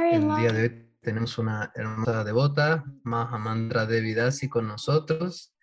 [0.00, 5.54] El día de hoy tenemos una hermosa devota, Mahamandra Devi Dasi, con nosotros.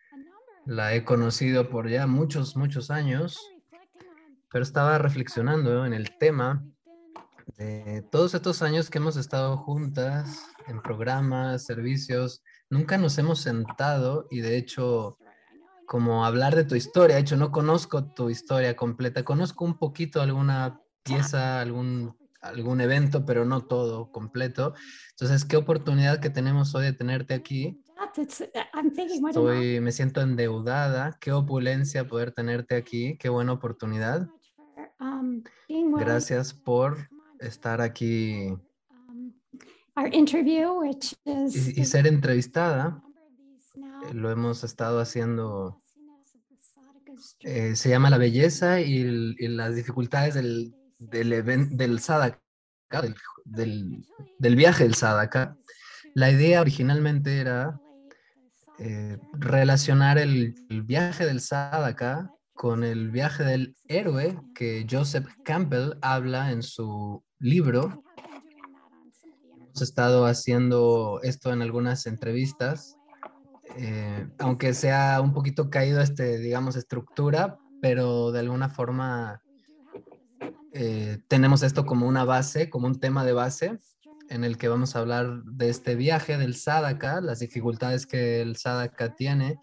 [0.66, 3.38] La he conocido por ya muchos, muchos años,
[4.50, 6.64] pero estaba reflexionando en el tema
[7.58, 12.42] de todos estos años que hemos estado juntas en programas, servicios.
[12.70, 15.18] Nunca nos hemos sentado y de hecho
[15.86, 17.18] como hablar de tu historia.
[17.18, 19.24] De hecho, no conozco tu historia completa.
[19.24, 24.74] Conozco un poquito alguna pieza, algún, algún evento, pero no todo completo.
[25.12, 27.82] Entonces, qué oportunidad que tenemos hoy de tenerte aquí.
[28.18, 31.18] Estoy, me siento endeudada.
[31.20, 33.18] Qué opulencia poder tenerte aquí.
[33.18, 34.28] Qué buena oportunidad.
[35.98, 37.10] Gracias por
[37.40, 38.54] estar aquí
[41.26, 43.02] y, y ser entrevistada.
[44.14, 45.82] Lo hemos estado haciendo
[47.42, 49.04] eh, se llama La belleza y,
[49.48, 52.40] las dificultades del, del, del Sadaka,
[53.46, 54.06] del,
[54.40, 55.58] del, viaje del Sadaka.
[56.14, 57.80] La idea originalmente era
[58.80, 66.52] eh, relacionar el, viaje del Sadaka con el viaje del héroe que Joseph Campbell habla
[66.52, 68.04] en su libro.
[69.58, 72.98] Hemos estado haciendo esto en algunas entrevistas
[73.78, 79.42] eh, aunque sea un poquito caído este, digamos, estructura, pero de alguna forma
[80.74, 83.80] eh, tenemos esto como una base, como un tema de base
[84.30, 88.56] en el que vamos a hablar de este viaje del Sadaka, las dificultades que el
[88.56, 89.60] Sadaka tiene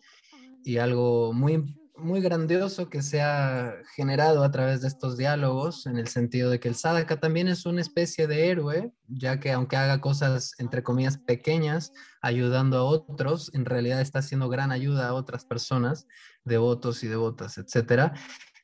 [0.63, 5.99] y algo muy muy grandioso que se ha generado a través de estos diálogos, en
[5.99, 9.77] el sentido de que el Sadaka también es una especie de héroe, ya que aunque
[9.77, 11.93] haga cosas, entre comillas, pequeñas,
[12.23, 16.07] ayudando a otros, en realidad está haciendo gran ayuda a otras personas,
[16.45, 18.13] devotos y devotas, etc.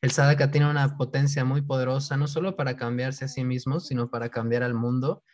[0.05, 4.11] El Sadaka tiene una potencia muy poderosa, no solo para cambiarse a sí mismo, sino
[4.11, 5.25] para cambiar al mundo.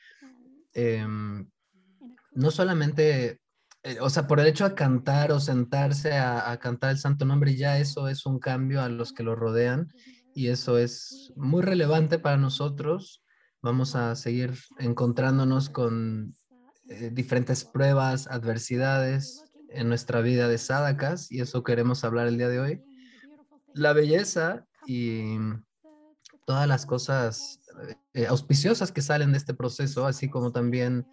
[0.73, 1.51] Em,
[2.31, 3.41] no solamente
[3.83, 7.57] eh, o sea, por el hecho de cantar o sentarse a, cantar el santo nombre,
[7.57, 9.89] ya eso es un cambio a los que lo rodean
[10.37, 13.25] y eso es muy relevante para nosotros.
[13.63, 16.37] Vamos a seguir encontrándonos con
[16.91, 22.49] eh, diferentes pruebas, adversidades en nuestra vida de sadakas y eso queremos hablar el día
[22.49, 22.83] de hoy.
[23.75, 25.37] La belleza y
[26.47, 27.61] todas las cosas
[28.15, 31.07] eh, auspiciosas que salen de este proceso, así como también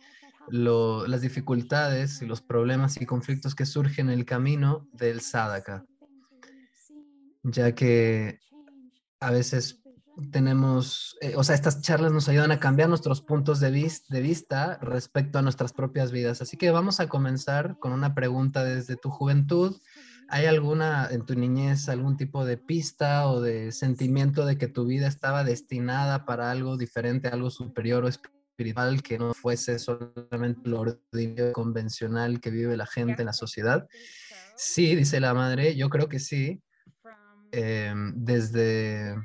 [0.49, 5.85] las dificultades y los problemas y conflictos que surgen en el camino del sadhaka,
[7.43, 8.39] ya que
[9.19, 9.81] a veces
[10.31, 13.69] tenemos, eh, o sea, estas charlas nos ayudan a cambiar nuestros puntos de,
[14.09, 16.41] de vista respecto a nuestras propias vidas.
[16.41, 19.75] Así que vamos a comenzar con una pregunta desde tu juventud.
[20.29, 24.85] ¿Hay alguna en tu niñez algún tipo de pista o de sentimiento de que tu
[24.85, 28.37] vida estaba destinada para algo diferente, algo superior o espiritual?
[29.03, 33.87] que no fuese solamente lo ordinario convencional que vive la gente en la sociedad?
[34.55, 36.61] Sí, dice la madre, yo creo que sí.
[37.51, 39.15] Em, desde,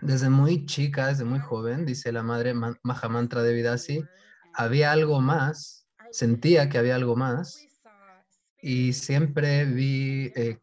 [0.00, 4.04] desde muy chica, desde muy joven, dice la madre Mahamantra de Vidasi,
[4.54, 7.67] había algo más, sentía que había algo más
[8.60, 10.58] y siempre vi eh,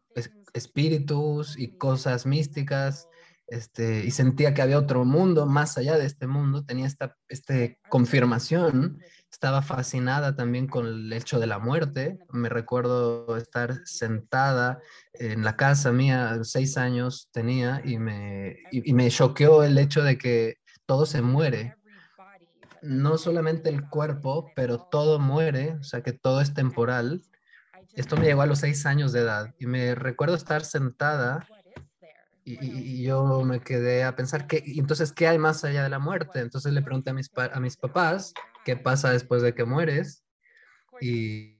[0.52, 3.08] espíritus y cosas místicas
[3.48, 7.78] este, y sentía que había otro mundo más allá de este mundo, tenía esta este,
[7.88, 8.98] confirmación,
[9.30, 12.18] estaba fascinada también con el hecho de la muerte.
[12.32, 14.80] Me recuerdo estar sentada
[15.12, 20.18] en la casa mía, seis años tenía, y me, y, me choqueó el hecho de
[20.18, 21.76] que todo se muere.
[22.82, 27.22] No solamente el cuerpo, pero todo muere, o sea que todo es temporal.
[27.96, 31.46] Esto me llegó a los seis años de edad y me recuerdo estar sentada
[32.44, 36.38] y, yo me quedé a pensar, que, entonces, ¿qué hay más allá de la muerte?
[36.38, 38.34] Entonces le pregunté a mis, a mis papás,
[38.64, 40.24] ¿qué pasa después de que mueres?
[41.00, 41.58] Y,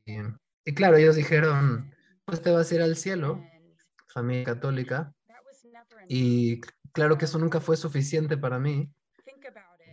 [0.64, 1.92] y claro, ellos dijeron,
[2.24, 3.42] pues te vas a ir al cielo,
[4.06, 5.12] familia católica.
[6.06, 6.60] Y
[6.92, 8.92] claro que eso nunca fue suficiente para mí.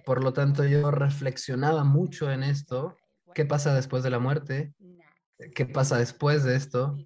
[0.05, 2.97] Por lo tanto, yo reflexionaba mucho en esto.
[3.34, 4.75] ¿Qué pasa después de la muerte?
[5.56, 6.97] ¿Qué pasa después de esto?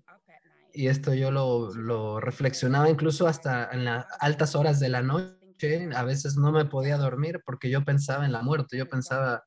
[0.77, 5.89] y esto yo lo, lo, reflexionaba incluso hasta en las altas horas de la noche,
[5.95, 9.43] a veces no me podía dormir porque yo pensaba en la muerte, yo pensaba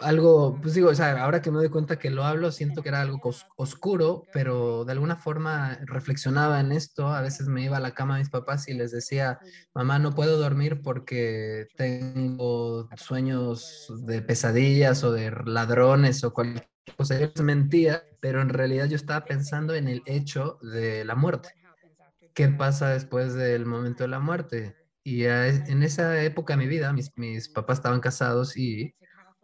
[0.00, 2.88] algo, pues digo, o sea, ahora que me doy cuenta que lo hablo, siento que
[2.88, 3.20] era algo
[3.56, 8.16] oscuro, pero de alguna forma reflexionaba en esto, a veces me iba a la cama
[8.16, 9.38] a mis papás y les decía,
[9.74, 17.18] mamá, no puedo dormir porque tengo sueños de pesadillas o de ladrones o cualquier cosa,
[17.18, 21.50] yo mentía, pero en realidad yo estaba pensando en el hecho de la muerte.
[22.34, 24.76] ¿Qué pasa después del momento de la muerte?
[25.02, 28.94] Y en esa época de mi vida, mis, mis papás estaban casados y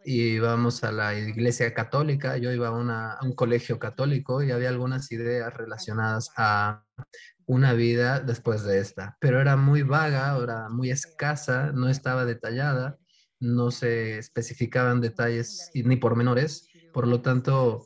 [0.03, 5.11] y íbamos a la iglesia católica, yo iba a, un colegio católico y había algunas
[5.11, 6.83] ideas relacionadas a
[7.45, 12.97] una vida después de esta, pero era muy vaga, era muy escasa, no estaba detallada,
[13.39, 17.85] no se especificaban detalles ni pormenores, por lo tanto,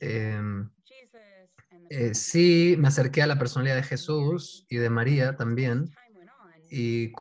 [0.00, 0.70] em,
[1.90, 5.90] eh, sí me acerqué a la personalidad de Jesús y de María también,
[6.70, 7.12] y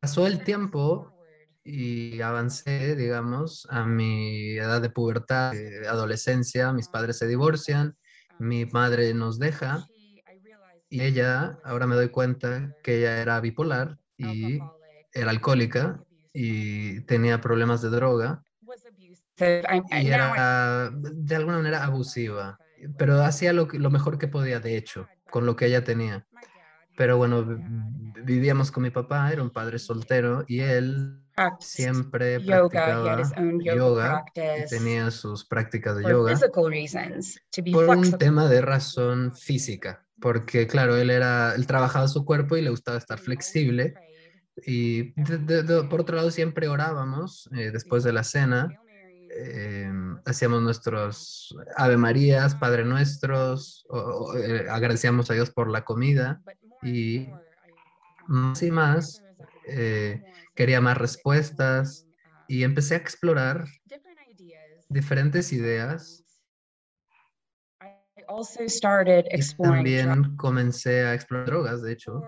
[0.00, 1.15] pasó el tiempo
[1.66, 7.96] y avancé, digamos, a mi edad de pubertad, de adolescencia, mis padres se divorcian,
[8.38, 9.88] mi madre nos deja
[10.88, 14.60] y ella, ahora me doy cuenta que ella era bipolar y
[15.12, 16.02] era alcohólica
[16.32, 18.42] y tenía problemas de droga
[19.90, 22.60] y era de alguna manera abusiva,
[22.96, 26.26] pero hacía lo, lo mejor que podía, de hecho, con lo que ella tenía.
[26.96, 31.22] Pero bueno, vi- vivíamos con mi papá, era un padre soltero y él
[31.60, 32.38] siempre
[32.70, 33.16] practicaba
[33.78, 34.24] yoga
[34.64, 36.32] y tenía sus prácticas de yoga
[37.72, 42.62] por un tema de razón física, porque claro, él era, él trabajaba su cuerpo y
[42.62, 43.94] le gustaba estar flexible
[44.64, 48.68] y de- de- de- por otro lado siempre orábamos eh, después de la cena,
[49.28, 49.92] eh,
[50.24, 56.40] hacíamos nuestros Ave Marías, Padre Nuestros, o- o, eh, agradecíamos a Dios por la comida
[56.82, 57.28] y
[58.28, 59.22] más y más
[59.66, 60.22] eh,
[60.54, 62.06] quería más respuestas
[62.48, 63.64] y empecé a explorar
[64.88, 66.24] diferentes ideas
[69.30, 72.22] y también comencé a explorar drogas, de hecho.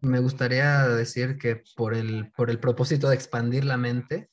[0.00, 4.30] Me gustaría decir que por el, por el propósito de expandir la mente,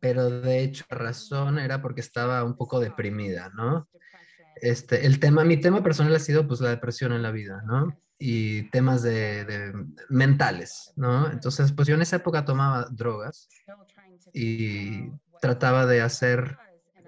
[0.00, 3.88] pero de hecho la razón era porque estaba un poco deprimida, ¿no?
[4.56, 7.98] Este, el tema, mi tema personal ha sido pues la depresión en la vida, ¿no?
[8.18, 9.72] Y temas de,
[10.08, 11.30] mentales, ¿no?
[11.30, 13.48] Entonces, pues yo en esa época tomaba drogas
[14.32, 16.58] y trataba de hacer,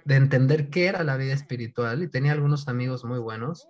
[0.04, 3.68] de entender qué era la vida espiritual y tenía algunos amigos muy buenos.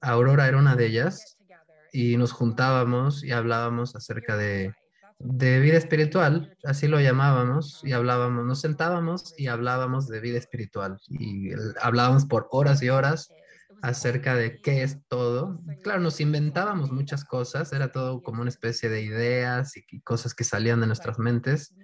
[0.00, 1.38] Aurora era una de ellas
[1.92, 4.74] y nos juntábamos y hablábamos acerca de,
[5.18, 10.98] de vida espiritual, así lo llamábamos, y hablábamos, nos sentábamos y hablábamos de vida espiritual
[11.08, 13.32] y el- hablábamos por horas y horas
[13.82, 15.60] acerca de qué es todo.
[15.82, 20.44] Claro, nos inventábamos muchas cosas, era todo como una especie de ideas y, cosas que
[20.44, 21.74] salían de nuestras mentes,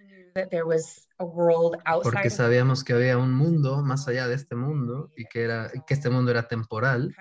[2.02, 5.94] porque sabíamos que había un mundo más allá de este mundo y que, era, que
[5.94, 7.14] este mundo era temporal.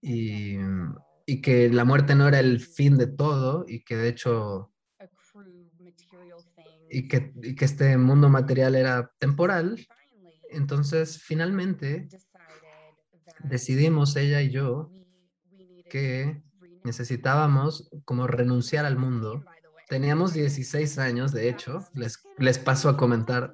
[0.00, 0.58] Y,
[1.40, 4.70] que la muerte no era el fin de todo y que de hecho
[6.90, 9.86] y que, y que este mundo material era temporal.
[10.50, 12.06] Entonces, finalmente,
[13.44, 14.92] decidimos ella y yo
[15.88, 16.42] que
[16.84, 19.44] necesitábamos como renunciar al mundo.
[19.88, 23.52] Teníamos 16 años, de hecho, les, les paso a comentar.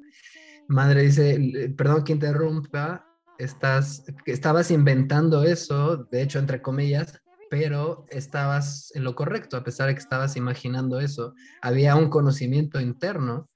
[0.69, 3.05] Madre dice, "L- perdón que interrumpa,
[3.39, 7.21] estás, estabas inventando eso, de hecho, entre comillas,
[7.51, 11.35] pero estabas en lo correcto, a pesar de que estabas imaginando eso.
[11.63, 13.49] Había un conocimiento interno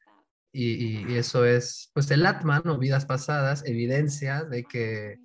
[0.52, 5.19] y, y- y eso es, pues el Atman o vidas pasadas, evidencia de que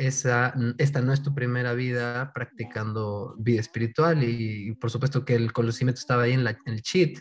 [0.00, 5.34] esa, esta no es tu primera vida practicando vida espiritual y, y por supuesto que
[5.34, 7.18] el conocimiento estaba ahí en, la, en el cheat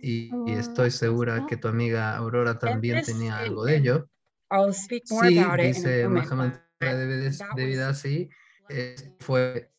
[0.00, 4.08] y, y estoy segura que tu amiga Aurora también tenía algo de ello.
[4.50, 6.50] I'll speak more Sí, dice moment, Mahaman
[6.80, 8.30] but de vida, that de vida was así,
[8.68, 9.72] eh, fue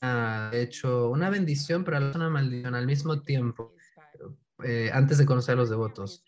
[0.00, 3.74] ah, de hecho una bendición, pero una maldición al mismo tiempo,
[4.62, 6.24] eh, antes de conocer a los devotos.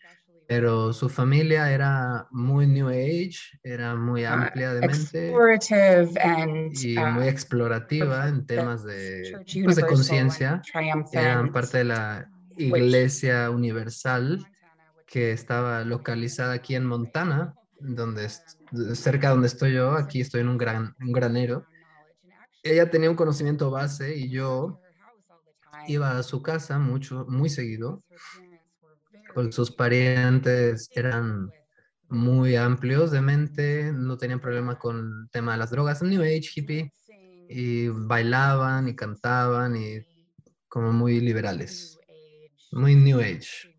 [0.49, 6.73] Pero su familia era muy New Age, era muy uh, amplia de mente explorative and
[6.75, 10.59] y uh, muy explorativa en the temas de, pues, de conciencia.
[11.13, 12.27] Eran parte de la
[12.57, 14.43] Iglesia Universal
[15.05, 18.27] que estaba localizada aquí en Montana, donde
[18.95, 21.67] cerca donde estoy yo, aquí estoy en un, gran, un granero.
[22.63, 24.81] Ella tenía un conocimiento base y yo
[25.87, 28.03] iba a su casa mucho, muy seguido,
[29.33, 31.51] porque sus parientes eran
[32.09, 36.49] muy amplios de mente, no tenían problema con el tema de las drogas, New Age
[36.55, 36.91] hippie,
[37.47, 40.05] y bailaban y cantaban y
[40.67, 41.99] como muy liberales,
[42.71, 43.75] muy New Age.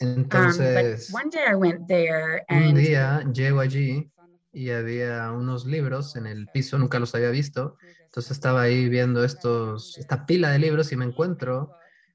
[0.00, 4.10] Um, Entonces, one day I went there un and día llego allí
[4.52, 9.24] y había unos libros en el piso, nunca los había visto, entonces estaba ahí viendo
[9.24, 11.70] estos, esta pila de libros y me encuentro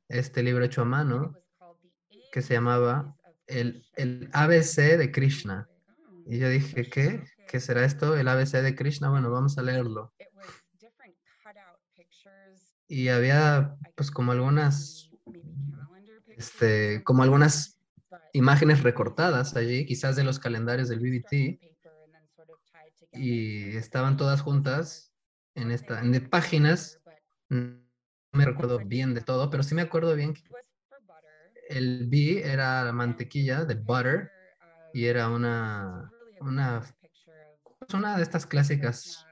[0.09, 1.35] este libro hecho a mano
[2.31, 3.15] que se llamaba
[3.47, 5.69] el, el ABC de Krishna.
[6.25, 7.23] Y yo dije, ¿qué?
[7.47, 8.17] ¿Qué será esto?
[8.17, 9.09] El ABC de Krishna.
[9.09, 10.13] Bueno, vamos a leerlo.
[12.89, 15.09] Y había pues como algunas,
[16.27, 17.81] este, como algunas
[18.33, 21.59] imágenes recortadas allí, quizás de los calendarios del BBT,
[23.13, 25.13] y estaban todas juntas
[25.55, 27.01] en esta, en de páginas.
[27.49, 27.79] No
[28.33, 30.43] me recuerdo bien de todo, pero sí me acuerdo bien que
[31.69, 34.31] el B era la mantequilla de butter
[34.93, 36.81] y era una, una,
[37.79, 39.25] pues una de estas clásicas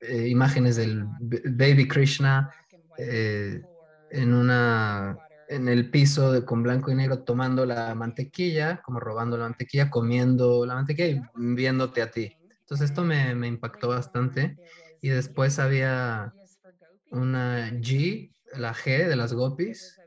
[0.00, 2.50] eh, imágenes del baby Krishna
[2.98, 3.62] eh,
[4.10, 5.16] en una
[5.48, 9.90] en el piso de, con blanco y negro tomando la mantequilla, como robando la mantequilla,
[9.90, 11.20] comiendo la mantequilla y
[11.54, 12.34] viéndote a ti.
[12.60, 14.56] Entonces esto me, me impactó bastante.
[15.02, 16.32] Y después había
[17.10, 20.00] una G, la G de las gopis,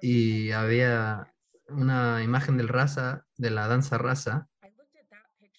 [0.00, 1.32] y había
[1.68, 4.48] una imagen del raza, de la danza raza,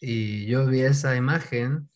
[0.01, 1.89] y yo vi esa imagen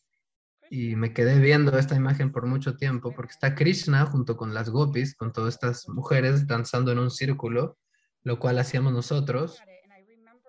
[0.70, 4.70] y me quedé viendo esta imagen por mucho tiempo porque está Krishna junto con las
[4.70, 7.78] gopis, con todas estas mujeres danzando en un círculo,
[8.24, 9.62] lo cual hacíamos nosotros,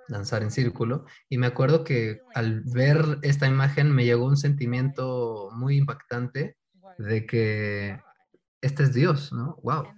[0.08, 1.04] danzar en círculo.
[1.28, 6.56] Y me acuerdo que al ver esta imagen me llegó un sentimiento muy impactante
[6.98, 8.00] de que
[8.60, 9.58] este es Dios, ¿no?
[9.62, 9.88] ¡Wow!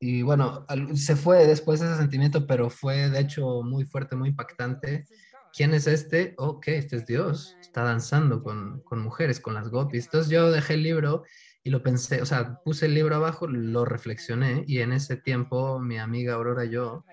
[0.00, 5.04] Y bueno, se fue después ese sentimiento, pero fue de hecho muy fuerte, muy impactante.
[5.52, 6.34] ¿Quién es este?
[6.36, 7.56] Ok, este es Dios.
[7.60, 10.04] Está danzando con, con mujeres, con las gopis.
[10.06, 11.24] Entonces yo dejé el libro
[11.66, 15.80] y lo pensé, o sea, puse el libro abajo, lo reflexioné y en ese tiempo
[15.80, 17.04] mi amiga Aurora y yo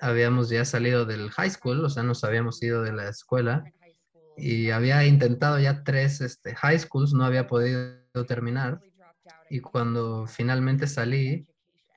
[0.00, 3.64] habíamos ya salido del high school, o sea, nos habíamos ido de la escuela
[4.38, 8.80] y había intentado ya tres este, high schools, no había podido terminar
[9.52, 11.46] y cuando finalmente salí,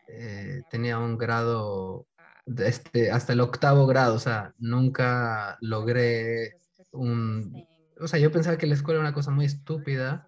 [0.10, 2.06] eh, tenía un grado,
[2.46, 6.58] este, hasta el octavo grado, o sea, nunca logré
[6.92, 7.66] un...
[7.98, 10.28] O sea, yo pensaba que la escuela era una cosa muy estúpida,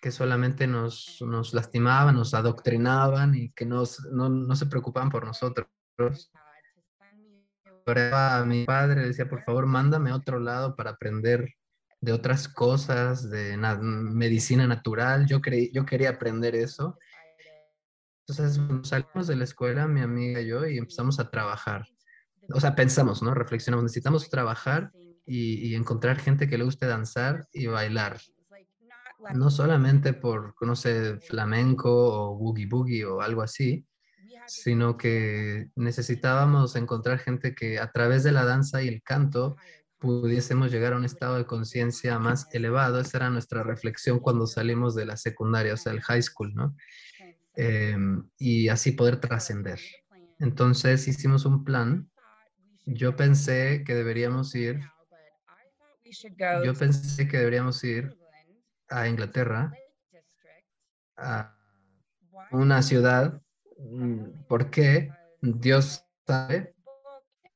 [0.00, 5.24] que solamente nos, nos lastimaban, nos adoctrinaban y que nos, no, no se preocupaban por
[5.24, 5.68] nosotros.
[8.12, 11.54] A mi padre le decía, por favor, mándame a otro lado para aprender
[12.00, 15.26] de otras cosas, de medicina natural.
[15.26, 16.98] Yo, creí, yo quería aprender eso.
[18.26, 21.86] Entonces salimos de la escuela, mi amiga y yo, y empezamos a trabajar.
[22.52, 23.34] O sea, pensamos, ¿no?
[23.34, 24.90] Reflexionamos, necesitamos trabajar
[25.24, 28.20] y, y encontrar gente que le guste danzar y bailar.
[29.34, 33.86] No solamente por, no sé, flamenco o boogie boogie o algo así,
[34.46, 39.56] sino que necesitábamos encontrar gente que a través de la danza y el canto
[39.98, 43.00] pudiésemos llegar a un estado de conciencia más elevado.
[43.00, 46.76] Esa era nuestra reflexión cuando salimos de la secundaria, o sea, el high school, ¿no?
[47.54, 49.80] Em, y así poder trascender.
[50.38, 52.10] Entonces hicimos un plan.
[52.84, 54.80] Yo pensé que deberíamos ir,
[56.64, 58.16] yo pensé que deberíamos ir
[58.88, 59.72] a Inglaterra,
[61.16, 61.56] a
[62.52, 63.42] una ciudad,
[63.78, 65.10] mm, porque
[65.40, 66.74] Dios sabe,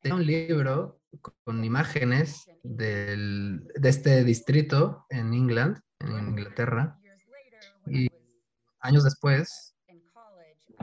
[0.01, 1.00] tenía un libro
[1.45, 6.99] con imágenes del, de este distrito en Inglaterra.
[7.87, 8.09] Y
[8.81, 9.75] años después,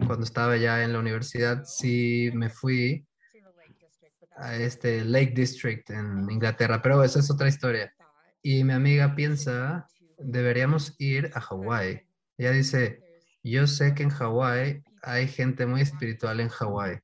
[0.05, 3.05] cuando estaba ya en la universidad, sí me fui
[4.35, 7.93] a este Lake District en Inglaterra, pero esa es otra historia.
[8.41, 12.07] Y mi amiga piensa, deberíamos ir a Hawái.
[12.37, 13.01] Ella dice,
[13.43, 16.99] yo sé que en Hawái hay gente muy espiritual en Hawái,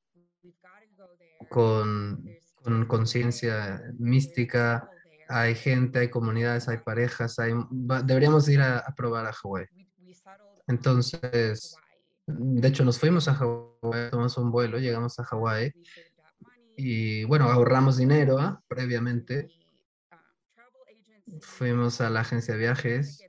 [1.48, 2.24] con
[2.64, 4.88] con conciencia mística,
[5.28, 7.52] hay gente, hay comunidades, hay parejas, hay,
[8.04, 9.66] deberíamos ir a, probar a Hawái.
[10.66, 11.76] Entonces,
[12.26, 15.72] de hecho nos fuimos a Hawái, tomamos un vuelo, llegamos a Hawái
[16.76, 18.62] y bueno, ahorramos dinero ¿ah?
[18.66, 19.48] previamente.
[21.40, 23.22] Fuimos a la agencia de viajes,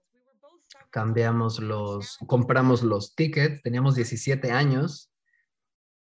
[0.91, 5.11] cambiamos los, compramos los tickets, teníamos 17 años,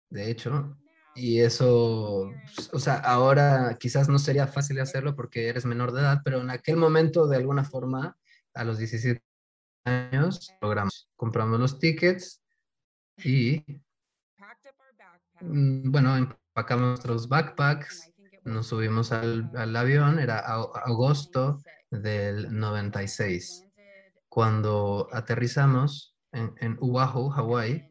[0.09, 0.77] de hecho,
[1.17, 2.31] y eso,
[2.71, 6.51] o sea, ahora quizás no sería fácil hacerlo porque eres menor de edad, pero en
[6.51, 8.15] aquel momento, de alguna forma,
[8.53, 9.21] a los 17
[9.85, 11.09] años, logramos.
[11.15, 12.43] Compramos los tickets
[13.17, 13.65] y,
[15.41, 21.59] mm, bueno, empacamos nuestros backpacks, nos subimos al, al avión, era agosto
[21.89, 23.65] del 96,
[24.29, 27.89] cuando aterrizamos en, en Oahu, Hawái,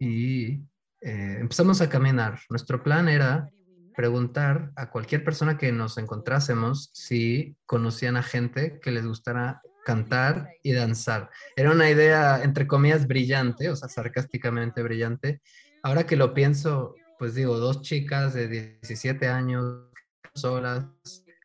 [0.00, 0.71] y
[1.02, 2.40] eh, empezamos a caminar.
[2.48, 3.50] Nuestro plan era
[3.94, 10.50] preguntar a cualquier persona que nos encontrásemos si conocían a gente que les gustara cantar
[10.62, 11.30] y danzar.
[11.56, 15.40] Era una idea, entre comillas, brillante, o sea, sarcásticamente brillante.
[15.82, 19.90] Ahora que lo pienso, pues digo, dos chicas de 17 años
[20.34, 20.86] solas,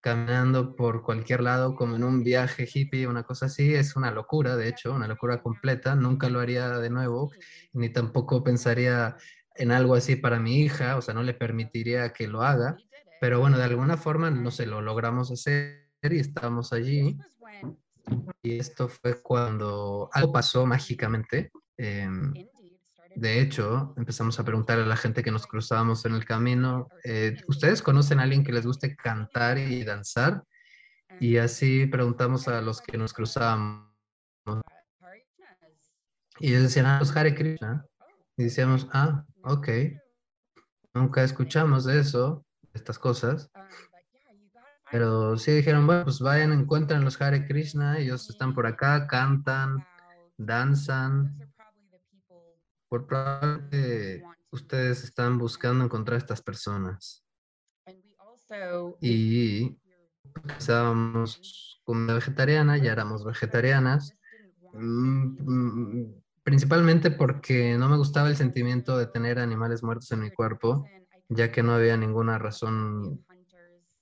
[0.01, 4.55] caminando por cualquier lado, como en un viaje hippie, una cosa así, es una locura,
[4.55, 5.95] de hecho, una locura completa.
[5.95, 7.31] Nunca lo haría de nuevo,
[7.73, 9.17] ni tampoco pensaría
[9.57, 12.77] en algo así para mi hija, o sea, no le permitiría que lo haga,
[13.19, 17.17] pero bueno, de alguna forma, no sé, lo logramos hacer y estábamos allí.
[18.41, 21.51] Y esto fue cuando algo pasó mágicamente.
[21.77, 22.33] em,
[23.15, 27.35] de hecho, empezamos a preguntar a la gente que nos cruzábamos en el camino, eh,
[27.47, 30.43] ¿ustedes conocen a alguien que les guste cantar y danzar?
[31.19, 33.87] Y así preguntamos a los que nos cruzábamos.
[36.39, 37.83] Y ellos decían, ah, los Hare Krishna.
[38.37, 39.68] Y decíamos, ah, ok.
[40.94, 43.50] Nunca escuchamos eso, estas cosas.
[44.89, 49.86] Pero sí dijeron, bueno, pues vayan, encuentran los Hare Krishna, ellos están por acá, cantan,
[50.38, 51.38] danzan.
[52.89, 57.24] Por probablemente ustedes están buscando encontrar estas personas.
[59.01, 59.77] Y
[60.36, 64.13] empezábamos comida vegetariana, ya éramos vegetarianas.
[66.48, 70.89] Principalmente porque no me gustaba el sentimiento de tener animales muertos en mi cuerpo,
[71.27, 73.22] ya que no había ninguna razón.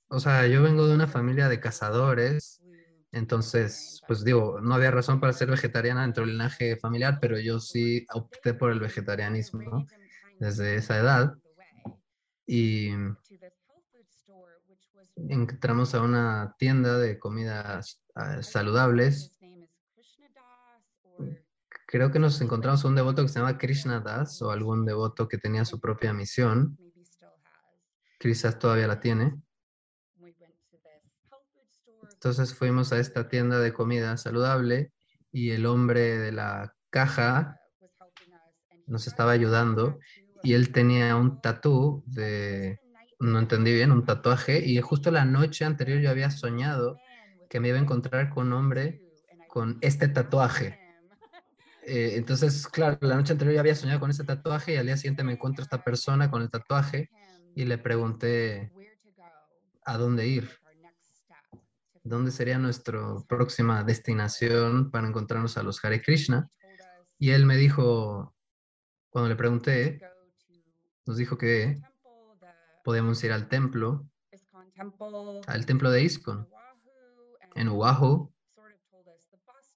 [0.10, 2.62] O sea, yo vengo de una familia de cazadores,
[3.12, 7.60] entonces, pues digo, no había razón para ser vegetariana dentro del linaje familiar, pero yo
[7.60, 9.88] sí opté por el vegetarianismo
[10.38, 11.34] desde esa edad.
[12.46, 12.92] Y
[15.16, 19.35] entramos a una tienda de comidas ah, saludables.
[21.86, 25.28] Creo que nos encontramos a un devoto que se llama Krishna Das o algún devoto
[25.28, 26.78] que tenía su propia misión.
[28.20, 29.36] Quizás todavía la tiene.
[32.14, 34.92] Entonces fuimos a esta tienda de comida saludable
[35.32, 37.60] y el hombre de la caja
[38.88, 40.00] nos estaba ayudando
[40.42, 42.80] y él tenía un tatú de,
[43.20, 46.98] no entendí bien, un tatuaje y justo la noche anterior yo había soñado
[47.50, 49.02] que me iba a encontrar con un hombre
[49.48, 50.85] con este tatuaje.
[51.88, 54.98] Eh, entonces, claro, la noche anterior yo había soñado con este tatuaje y al día
[54.98, 57.12] siguiente me encuentro esta persona con el tatuaje
[57.54, 58.72] y le pregunté
[59.84, 60.50] a dónde ir.
[62.04, 66.50] ¿Dónde sería nuestra próxima destinación para encontrarnos a los Hare Krishna?
[67.18, 68.36] Y él me dijo,
[69.10, 70.02] cuando le pregunté,
[71.06, 71.80] nos dijo que
[72.84, 74.08] podíamos ir al templo,
[75.48, 76.48] al templo de ISKCON,
[77.56, 78.35] en Oahu,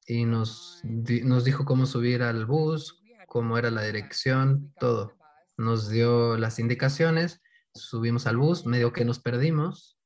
[0.10, 5.16] y nos, nos dijo cómo subir al bus, cómo era la dirección, todo.
[5.56, 7.42] Nos dio las indicaciones,
[7.76, 10.00] subimos al bus, medio que nos perdimos,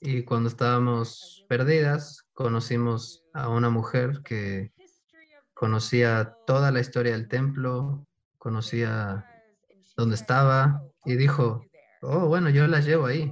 [0.00, 4.72] y cuando estábamos perdidas, conocimos a una mujer que
[5.52, 8.06] conocía toda la historia del templo,
[8.38, 9.26] conocía
[9.94, 11.66] dónde estaba y dijo,
[12.00, 13.30] oh, bueno, yo las llevo ahí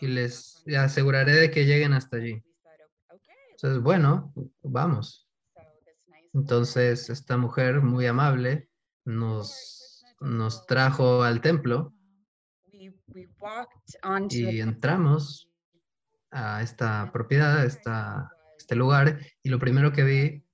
[0.00, 2.45] y les aseguraré de que lleguen hasta allí.
[3.56, 5.26] Entonces, bueno, vamos.
[6.34, 8.68] Entonces, esta mujer muy amable
[9.06, 11.94] nos, nos trajo al templo
[14.28, 15.50] y entramos
[16.30, 20.44] a esta propiedad, a esta, este lugar, y lo primero que vi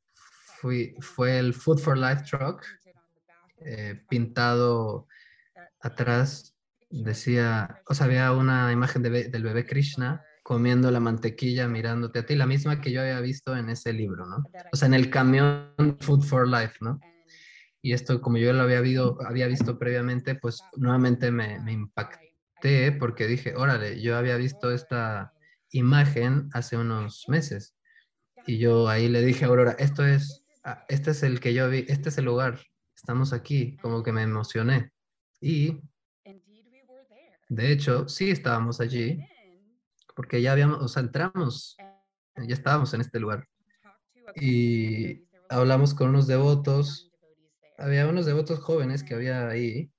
[1.00, 2.64] fue el Food for Life truck
[3.56, 5.08] eh, pintado
[5.80, 6.54] atrás.
[6.88, 12.34] Decía, o sea, había una imagen del bebé Krishna comiendo la mantequilla mirándote a ti,
[12.34, 14.44] la misma que yo había visto en ese libro, ¿no?
[14.70, 17.00] O sea, en el camión Food for Life, ¿no?
[17.80, 22.18] Y esto, como yo lo había, visto, había visto previamente, pues nuevamente me, me impactó
[22.98, 25.32] porque dije, órale, yo había visto esta
[25.70, 27.74] imagen hace unos meses.
[28.46, 31.70] Y yo ahí le dije a Aurora, esto es, ah, este es el que yo
[31.70, 32.60] vi, este es el lugar,
[32.94, 34.92] estamos aquí, como que me emocioné.
[35.40, 35.80] Y
[37.48, 39.18] de hecho, sí estábamos allí,
[40.22, 41.76] porque ya habíamos, o sea, entramos,
[42.36, 43.48] ya estábamos en este lugar.
[44.36, 47.10] Y hablamos con unos devotos,
[47.76, 49.90] había unos devotos jóvenes que había ahí,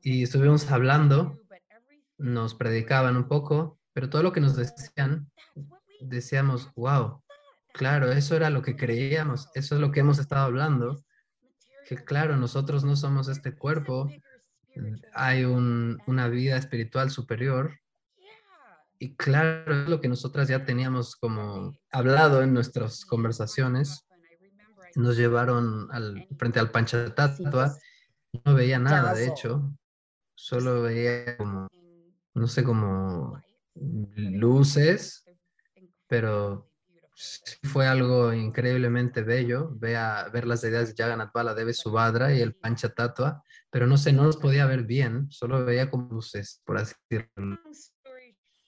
[0.00, 1.38] y estuvimos hablando,
[2.16, 5.30] nos predicaban un poco, pero todo lo que nos decían,
[6.00, 7.22] decíamos, wow,
[7.74, 11.04] claro, eso era lo que creíamos, eso es lo que hemos estado hablando,
[11.86, 14.08] que claro, nosotros no somos este cuerpo,
[15.12, 17.80] hay una vida espiritual superior.
[18.98, 24.06] Y claro, lo que nosotras ya teníamos como hablado en nuestras conversaciones.
[24.94, 27.76] Nos llevaron al, frente al Panchatattva.
[28.44, 29.76] No veía nada, de hecho
[30.34, 31.68] solo veía como,
[32.34, 33.40] no sé, como
[33.74, 35.24] luces,
[36.06, 36.70] pero
[37.62, 43.42] fue algo increíblemente bello ver, las ideas de Jagannath Debe Subhadra y el Pancha Tatua,
[43.74, 47.58] pero no sé, no los podía ver bien, solo veía como luces, por así decirlo.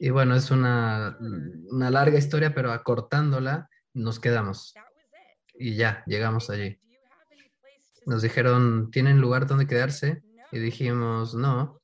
[0.01, 1.17] Y bueno, es una,
[1.71, 4.75] una larga historia, pero acortándola, nos quedamos.
[5.55, 6.81] Y ya, llegamos allí.
[8.05, 10.25] Nos dijeron, ¿tienen lugar donde quedarse?
[10.51, 11.81] Y dijimos, no,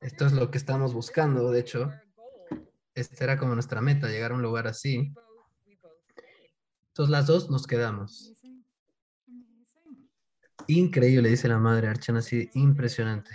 [0.00, 1.92] esto es lo que estamos buscando, de hecho.
[2.92, 5.14] Esta era como nuestra meta, llegar a un lugar así.
[6.88, 8.34] Entonces las dos nos quedamos.
[10.70, 13.30] Increíble, dice la madre Archana, así impresionante.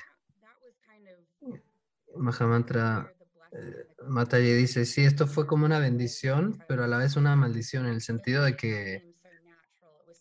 [2.16, 3.12] Mahamantra
[3.52, 7.94] eh, dice, sí, esto fue como una bendición, pero a la vez una maldición, en
[7.94, 9.04] el sentido de que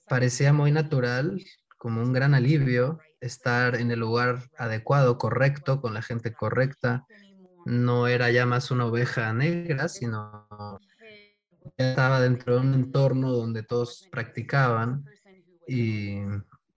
[0.09, 1.45] parecía muy natural,
[1.77, 7.07] como un gran alivio, estar en el lugar adecuado, correcto, con la gente correcta.
[7.67, 10.49] No era ya más una oveja negra, sino
[11.77, 15.05] estaba dentro de un entorno donde todos practicaban
[15.67, 16.21] y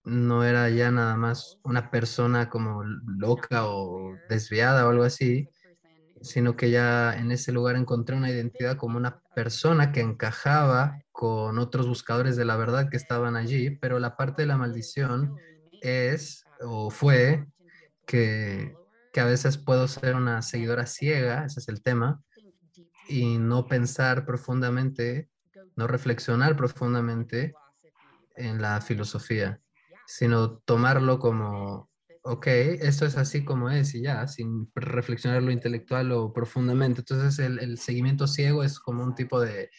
[0.06, 5.48] no era ya nada más una persona como loca o desviada o algo así,
[6.22, 11.58] sino que ya en ese lugar encontré una identidad como una persona que encajaba con
[11.58, 15.36] otros buscadores de la verdad que estaban allí, pero la parte de la maldición
[15.80, 17.44] es o fue
[18.06, 18.76] que,
[19.12, 22.22] que a veces puedo ser una seguidora ciega, ese es el tema,
[23.08, 25.28] y no pensar profundamente,
[25.74, 27.54] no reflexionar profundamente
[28.36, 29.60] en la filosofía,
[30.06, 31.90] sino tomarlo como
[32.26, 37.00] ok, esto es así como es y ya, sin reflexionar lo intelectual o profundamente.
[37.00, 39.70] Entonces el, seguimiento ciego es como un tipo de,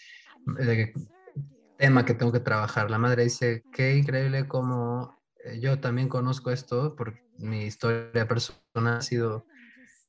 [1.77, 2.89] tema que tengo que trabajar.
[2.89, 8.97] La madre dice, qué increíble como eh, yo también conozco esto, porque mi historia personal
[8.97, 9.45] ha sido,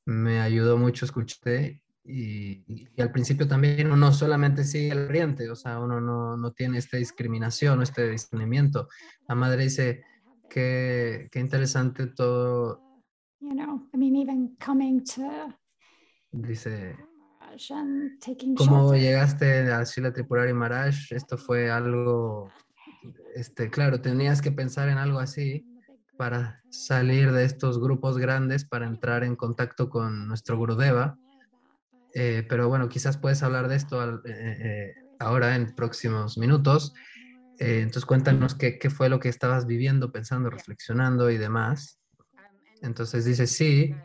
[0.05, 5.55] me ayudó mucho escucharte y, y, al principio también uno solamente sigue el oriente, o
[5.55, 8.87] sea, uno no, no tiene esta discriminación, este discernimiento.
[9.27, 10.03] La madre dice,
[10.49, 12.81] Qué, qué interesante todo.
[13.39, 15.53] You know, I mean, even coming to
[16.31, 16.95] Dice,
[18.55, 21.11] ¿cómo llegaste a Sila Tripurari Maharaj?
[21.11, 22.51] Esto fue algo,
[23.35, 25.65] este, claro, tenías que pensar en algo así
[26.17, 31.17] para salir de estos grupos grandes, para entrar en contacto con nuestro Gurudeva.
[32.13, 36.93] Eh, pero bueno, quizás puedes hablar de esto al- eh, eh, ahora en próximos minutos.
[37.59, 41.99] Eh, entonces cuéntanos qué, qué fue lo que estabas viviendo, pensando, reflexionando y demás.
[42.81, 43.95] Entonces dice, sí,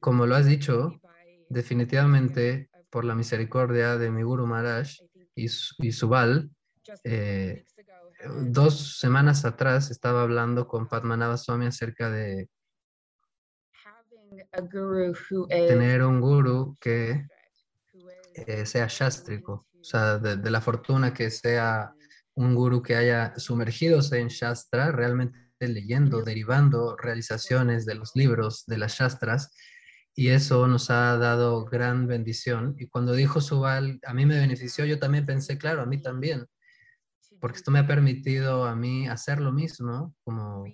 [0.00, 1.00] como lo has dicho,
[1.48, 4.88] definitivamente por la misericordia de mi Guru Maharaj
[5.34, 6.50] y, su- y Subal,
[7.04, 7.64] eh,
[8.52, 12.48] dos semanas atrás estaba hablando con Padmanabha Swami acerca de
[15.66, 17.26] tener un guru que
[18.34, 21.92] eh, sea shastrico, o sea, de, de la fortuna que sea
[22.34, 28.78] un guru que haya sumergidos en Shastra, realmente leyendo, derivando realizaciones de los libros de
[28.78, 29.54] las Shastras,
[30.14, 32.74] y eso nos ha dado gran bendición.
[32.78, 36.46] Y cuando dijo Subal, a mí me benefició, yo también pensé, claro, a mí también,
[37.40, 40.64] porque esto me ha permitido a mí hacer lo mismo, como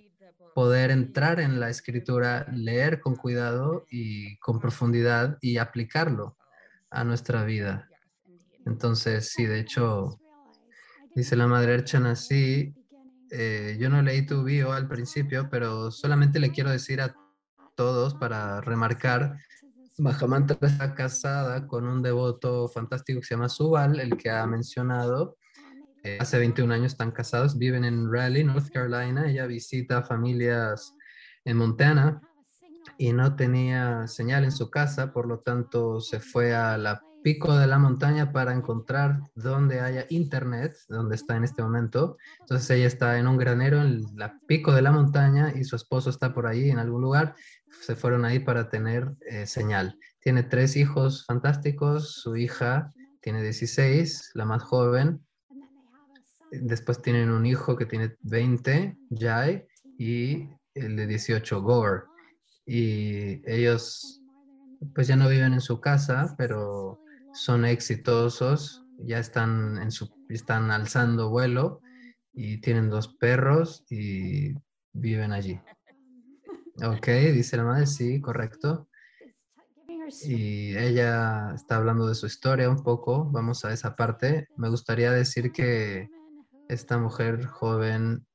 [0.53, 6.37] poder entrar en la escritura, leer con cuidado y con profundidad y aplicarlo
[6.89, 7.87] a nuestra vida.
[8.65, 10.19] Entonces, sí, de hecho,
[11.19, 12.73] dice la madre Archana, sí,
[13.29, 17.13] eh, yo no leí tu bio al principio, pero solamente le quiero decir a
[17.75, 19.37] todos para remarcar,
[19.97, 25.37] Mahamantra está casada con un devoto fantástico que se llama Subal, el que ha mencionado.
[26.03, 29.29] Eh, hace 21 años están casados, viven en Raleigh, North Carolina.
[29.29, 30.95] Ella visita familias
[31.43, 32.21] en Montana
[32.97, 37.57] y no tenía señal en su casa, por lo tanto se fue a la pico
[37.57, 42.17] de la montaña para encontrar donde haya internet, donde está en este momento.
[42.41, 46.09] Entonces ella está en un granero en la pico de la montaña y su esposo
[46.09, 47.35] está por ahí en algún lugar.
[47.81, 49.97] Se fueron ahí para tener eh, señal.
[50.19, 52.13] Tiene tres hijos fantásticos.
[52.21, 52.89] Su hija
[53.21, 55.21] tiene 16, la más joven.
[56.51, 62.03] Después tienen un hijo que tiene 20, Jai, y el de 18, Gore.
[62.65, 64.19] Y ellos
[64.93, 67.01] pues ya no viven en su casa, pero
[67.33, 71.81] son exitosos, ya están, en su, están alzando vuelo
[72.33, 74.53] y tienen dos perros y
[74.93, 75.59] viven allí.
[76.81, 78.87] Ok, dice la madre, sí, correcto.
[80.23, 84.47] Y ella está hablando de su historia un poco, vamos a esa parte.
[84.55, 86.07] Me gustaría decir que
[86.69, 88.25] esta mujer joven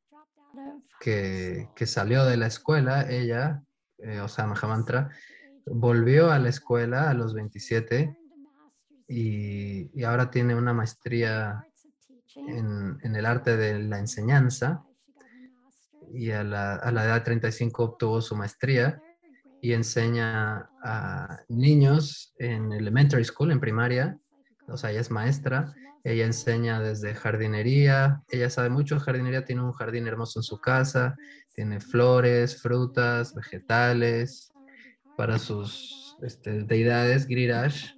[1.00, 3.62] que, que salió de la escuela, ella,
[3.96, 5.08] eh, o sea, Mahamantra,
[5.64, 8.14] volvió a la escuela a los 27
[9.08, 11.66] y, ahora tiene una maestría
[12.36, 14.84] en, el arte de la enseñanza.
[16.12, 19.02] Y a la, a la edad de 35 obtuvo su maestría
[19.60, 24.18] y enseña a niños en elementary school, en primaria,
[24.68, 29.72] o sea, ella es maestra, ella enseña desde jardinería, ella sabe mucho jardinería, tiene un
[29.72, 31.16] jardín hermoso en su casa,
[31.54, 34.52] tiene flores, frutas, vegetales
[35.16, 37.94] para sus este, deidades, Girirash,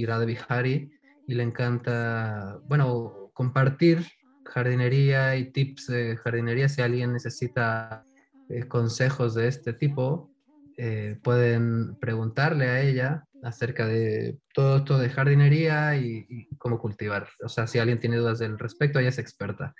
[0.00, 0.90] Irada Bihari,
[1.26, 4.06] y le encanta, bueno, compartir
[4.46, 8.02] jardinería y tips de jardinería si alguien necesita
[8.48, 10.30] eh, consejos de este tipo,
[10.78, 17.28] eh, pueden preguntarle a ella acerca de todo esto de jardinería y, cómo cultivar.
[17.44, 19.74] O sea, si alguien tiene dudas del respecto, ella es experta.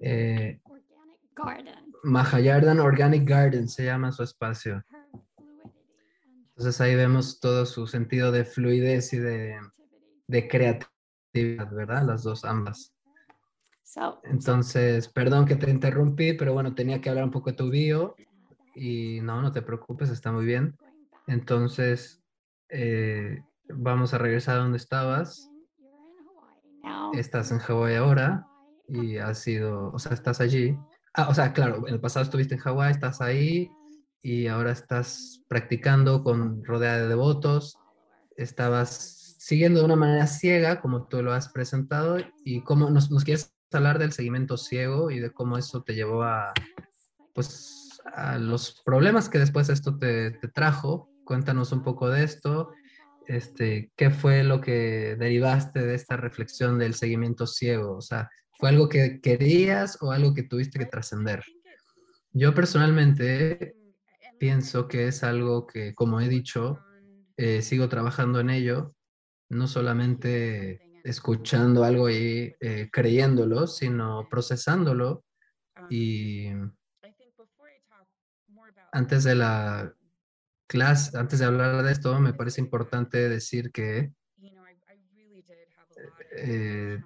[0.00, 0.60] Eh,
[2.02, 4.82] Mahayardan Organic Garden se llama su espacio.
[6.60, 9.58] Entonces ahí vemos todo su sentido de fluidez y de,
[10.26, 12.02] de creatividad, ¿verdad?
[12.02, 12.94] Las dos, ambas.
[14.24, 18.14] Entonces, perdón que te interrumpí, pero bueno, tenía que hablar un poco de tu bio
[18.74, 20.76] y no, no te preocupes, está muy bien.
[21.26, 22.22] Entonces,
[22.68, 25.50] eh, vamos a regresar a donde estabas.
[27.14, 28.46] Estás en Hawái ahora
[28.86, 30.76] y has sido, o sea, estás allí.
[31.14, 33.70] Ah, o sea, claro, en el pasado estuviste en Hawái, estás ahí
[34.22, 37.78] y ahora estás practicando con rodeada de devotos.
[38.36, 43.24] Estabas siguiendo de una manera ciega, como tú lo has presentado, y cómo nos, nos
[43.24, 46.52] quieres hablar del seguimiento ciego y de cómo eso te llevó a,
[47.34, 51.10] pues, a los problemas que después esto te, te trajo.
[51.24, 52.70] Cuéntanos un poco de esto.
[53.26, 57.96] Este, ¿Qué fue lo que derivaste de esta reflexión del seguimiento ciego?
[57.96, 58.28] O sea,
[58.58, 61.42] ¿fue algo que querías o algo que tuviste que trascender?
[62.32, 63.76] Yo personalmente
[64.40, 66.80] pienso que es algo que, como he dicho,
[67.36, 68.94] eh, sigo trabajando en ello,
[69.50, 75.24] no solamente escuchando algo y eh, creyéndolo, sino procesándolo.
[75.90, 76.48] Y
[78.92, 79.92] antes de la
[80.66, 84.10] clase, antes de hablar de esto, me parece importante decir que
[86.32, 86.98] eh,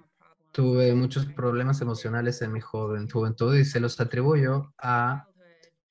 [0.53, 5.27] tuve muchos problemas emocionales en mi juventud y se los atribuyo a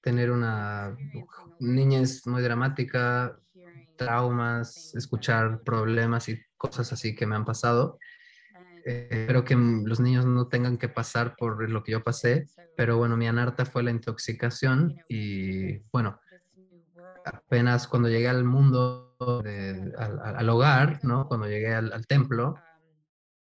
[0.05, 0.95] tener una
[1.61, 3.41] niñez muy dramática,
[3.97, 7.99] traumas, escuchar problemas y cosas así que me han pasado.
[8.85, 12.99] Eh, espero que los niños no tengan que pasar por lo que yo pasé, pero
[12.99, 16.21] bueno, mi anarta fue la intoxicación y bueno,
[17.25, 19.17] apenas cuando llegué al mundo,
[19.97, 21.27] al, hogar, ¿no?
[21.29, 22.57] Cuando llegué al, templo,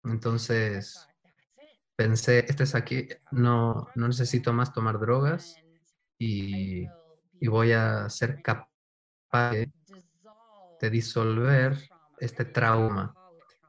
[0.05, 1.09] entonces
[1.97, 5.57] pensé, este es aquí, no, no necesito más tomar drogas
[6.23, 6.87] y,
[7.39, 9.51] y voy a ser capaz
[10.79, 11.77] de disolver
[12.19, 13.13] este trauma.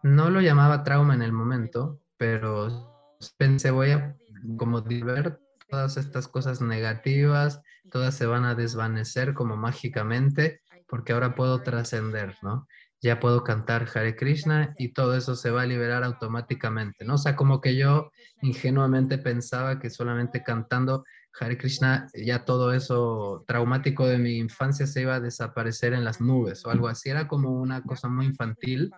[0.02, 4.16] No lo llamaba trauma en el momento, pero pensé voy a
[4.56, 11.34] como ver todas estas cosas negativas, todas se van a desvanecer como mágicamente, porque ahora
[11.34, 12.68] puedo trascender, ¿no?
[13.00, 17.14] Ya puedo cantar Hare Krishna y todo eso se va a liberar automáticamente, ¿no?
[17.14, 18.10] O sea, como que yo
[18.42, 21.04] ingenuamente pensaba que solamente cantando
[21.38, 26.20] Hare Krishna, ya todo eso traumático de mi infancia se iba a desaparecer en las
[26.20, 27.10] nubes o algo así.
[27.10, 28.92] Era como una cosa muy infantil.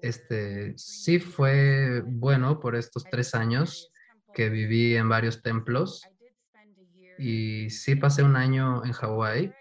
[0.00, 3.92] Este, sí fue bueno por estos tres años
[4.32, 6.02] que viví en varios templos
[7.18, 9.52] y sí pasé un año en Hawái.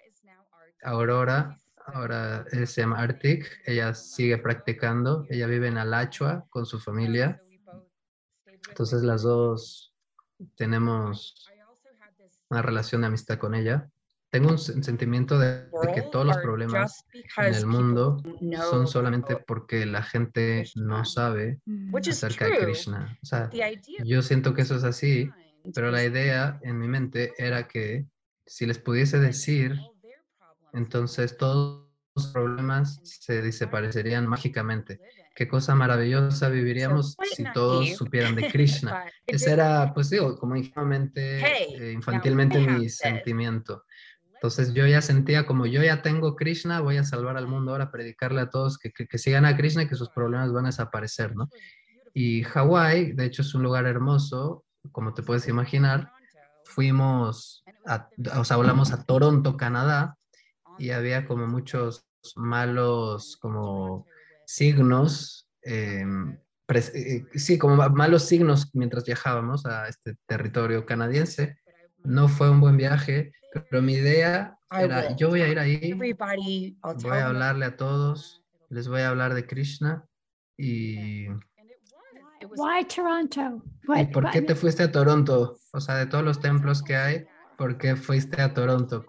[0.83, 7.41] Aurora, ahora se llama Arctic, ella sigue practicando, ella vive en Alachua con su familia.
[8.69, 9.95] Entonces las dos
[10.55, 11.49] tenemos
[12.49, 13.89] una relación de amistad con ella.
[14.29, 17.05] Tengo un sentimiento de, que todos los problemas
[17.38, 18.21] en el mundo
[18.69, 21.62] son solamente porque la gente no sabe
[21.93, 23.17] acerca de Krishna.
[23.23, 23.49] O sea,
[24.03, 25.29] yo siento que eso es así,
[25.73, 28.05] pero la idea en mi mente era que
[28.45, 29.79] si les pudiese decir,
[30.73, 34.99] entonces todos los problemas se desaparecerían mágicamente
[35.38, 39.06] qué cosa maravillosa viviríamos si todos supieran de Krishna.
[39.23, 41.41] Ese era, pues digo, como ingenuamente,
[41.78, 43.84] eh, infantilmente mi sentimiento.
[44.34, 47.91] Entonces yo ya sentía como yo ya tengo Krishna, voy a salvar al mundo ahora,
[47.91, 51.36] predicarle a todos que, que, sigan a Krishna y que sus problemas van a desaparecer,
[51.36, 51.50] ¿no?
[52.15, 56.12] Y Hawái, de hecho, es un lugar hermoso, como te puedes imaginar.
[56.65, 60.17] Fuimos, a, o sea, hablamos a Toronto, Canadá,
[60.80, 64.08] y había como muchos malos, como
[64.47, 71.57] signos, em, eh, sí, como malos signos mientras viajábamos a este territorio canadiense.
[72.03, 73.33] No fue un buen viaje,
[73.69, 78.88] pero mi idea era, yo voy a ir ahí, voy a hablarle a todos, les
[78.88, 80.05] voy a hablar de Krishna
[80.57, 81.27] y...
[82.55, 83.63] Why Toronto?
[83.95, 85.57] ¿Y por qué te fuiste a Toronto?
[85.73, 87.25] O sea, de todos los templos que hay,
[87.57, 89.05] ¿por qué fuiste a Toronto?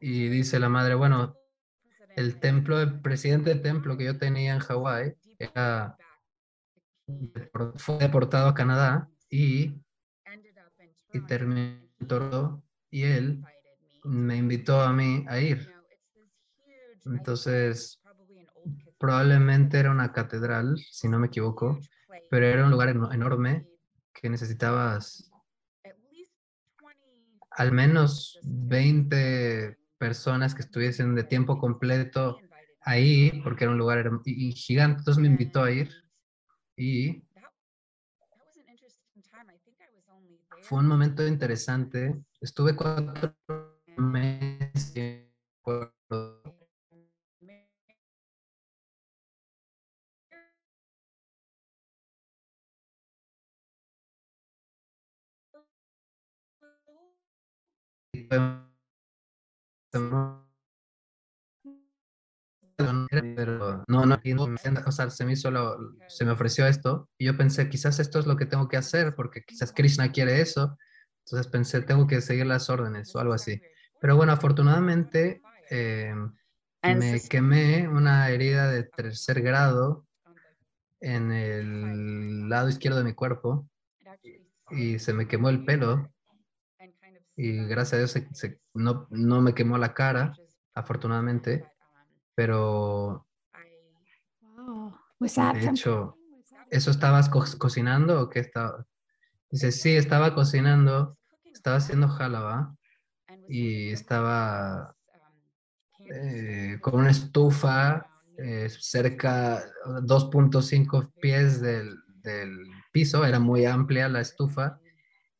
[0.00, 1.36] Y dice la madre, bueno,
[2.18, 5.96] el templo, el presidente del templo que yo tenía en Hawái era
[7.76, 9.74] fue deportado a Canadá y,
[11.12, 13.44] y terminó y él
[14.04, 15.68] me invitó a mí a ir.
[17.04, 18.00] Entonces,
[18.98, 21.78] probablemente era una catedral, si no me equivoco,
[22.30, 23.66] pero era un lugar eno- enorme
[24.12, 25.30] que necesitabas
[27.50, 32.42] al menos 20 personas que estuviesen de tiempo completo
[32.80, 33.98] ahí, porque era un lugar
[34.52, 35.00] gigante.
[35.00, 35.90] Entonces me invitó a ir
[36.76, 37.22] y
[40.60, 42.14] fue un momento interesante.
[42.40, 43.34] Estuve cuatro
[43.96, 45.24] meses.
[62.76, 64.20] Pero no, no,
[64.86, 68.18] o sea, se me hizo lo- se me ofreció esto y yo pensé, quizás esto
[68.20, 70.76] es lo que tengo que hacer porque quizás Krishna quiere eso.
[71.26, 73.62] Entonces pensé, tengo que seguir las órdenes o algo así.
[73.98, 76.14] Pero bueno, afortunadamente eh,
[76.84, 80.06] me quemé una herida de tercer grado
[81.00, 83.68] en el lado izquierdo de mi cuerpo
[84.70, 86.12] y se me quemó el pelo
[87.38, 90.36] y gracias a Dios se- se- no, no me quemó la cara,
[90.74, 91.64] afortunadamente,
[92.34, 93.26] pero
[95.54, 96.18] de hecho,
[96.70, 98.84] ¿eso estabas co- cocinando o qué estaba?
[99.50, 101.16] Dice, sí, estaba cocinando,
[101.54, 102.74] estaba haciendo jalaba
[103.48, 104.94] y estaba
[106.10, 109.62] eh, con una estufa eh, cerca,
[110.02, 112.58] 2.5 pies del, del
[112.92, 114.80] piso, era muy amplia la estufa,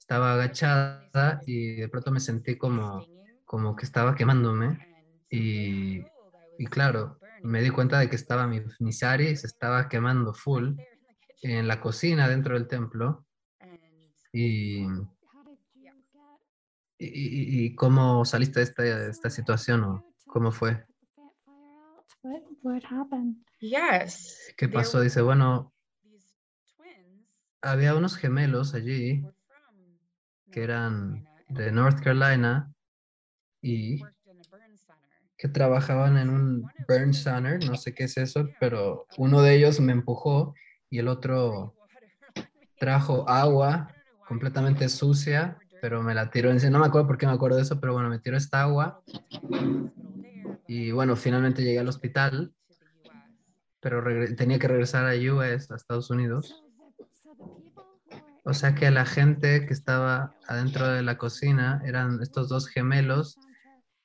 [0.09, 3.07] estaba agachada y de pronto me sentí como,
[3.45, 4.79] como que estaba quemándome
[5.29, 6.11] y,
[6.57, 10.77] y claro, me di cuenta de que estaba mi, mi sari se estaba quemando full
[11.43, 13.27] en la cocina dentro del templo
[14.33, 14.87] y,
[16.99, 20.87] y, y- cómo saliste de esta, de esta situación o cómo fue.
[24.57, 25.03] ¿Qué pasó?
[25.03, 25.75] Dice, bueno,
[27.61, 29.23] había unos gemelos allí
[30.51, 32.73] que eran de North Carolina
[33.61, 34.03] y
[35.37, 39.79] que trabajaban en un burn center, no sé qué es eso, pero uno de ellos
[39.79, 40.55] me empujó
[40.91, 41.75] y el otro
[42.79, 43.95] trajo agua
[44.27, 46.73] completamente sucia, pero me la tiró encima.
[46.73, 49.03] No me acuerdo por qué me acuerdo de eso, pero bueno, me tiró esta agua
[50.67, 52.53] y bueno, finalmente llegué al hospital,
[53.81, 54.03] pero
[54.37, 56.63] tenía que regresar a US, a Estados Unidos.
[57.25, 60.89] So the, so the people who were O sea que la gente que estaba adentro
[60.89, 63.39] de la cocina eran estos dos gemelos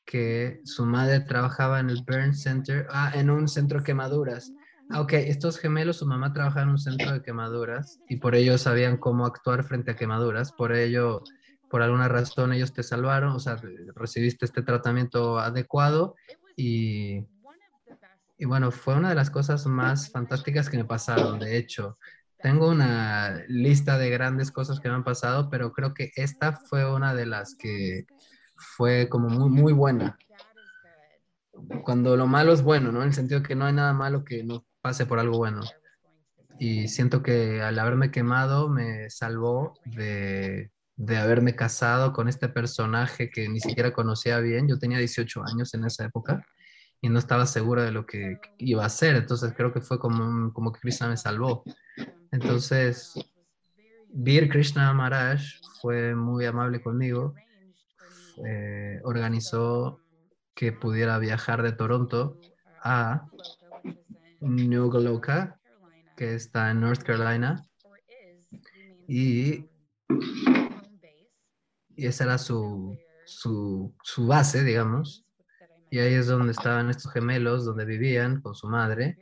[0.04, 4.52] que su madre trabajaba en el Burn Center, ah, en un centro de quemaduras.
[4.90, 8.58] Ah, ok, estos gemelos, su mamá trabajaba en un centro de quemaduras y por ello
[8.58, 10.52] sabían cómo actuar frente a quemaduras.
[10.52, 11.24] Por ello,
[11.70, 13.56] por alguna razón, ellos te salvaron, o sea,
[13.96, 16.16] recibiste este tratamiento adecuado
[16.58, 17.26] y,
[18.38, 21.40] y bueno, fue una de las cosas más fantásticas que me pasaron.
[21.40, 21.98] De hecho,
[22.44, 26.94] tengo una lista de grandes cosas que me han pasado, pero creo que esta fue
[26.94, 28.06] una de las que
[28.58, 30.18] fue como muy, muy buena.
[31.86, 33.02] Cuando lo malo es bueno, ¿no?
[33.02, 35.62] En el sentido que no hay nada malo que no pase por algo bueno.
[36.60, 43.30] Y siento que al haberme quemado me salvó de, de haberme casado con este personaje
[43.30, 44.68] que ni siquiera conocía bien.
[44.68, 46.46] Yo tenía 18 años en esa época
[47.04, 49.18] y no estaba segura de lo que iba a hacer.
[49.18, 51.66] Entonces creo que fue como, como que Krishna me salvó.
[52.32, 53.14] Entonces,
[54.08, 55.42] Vir Krishna Maharaj
[55.82, 57.36] fue muy amable conmigo.
[58.46, 60.00] eh, organizó
[60.56, 62.40] que pudiera viajar de Toronto
[62.82, 63.28] a
[64.40, 65.60] New Goloka,
[66.16, 67.68] que está en North Carolina,
[69.10, 69.66] y,
[71.98, 75.26] y esa era su, su, su base, digamos.
[75.94, 79.16] Y ahí es donde estaban estos gemelos, donde vivían con su madre.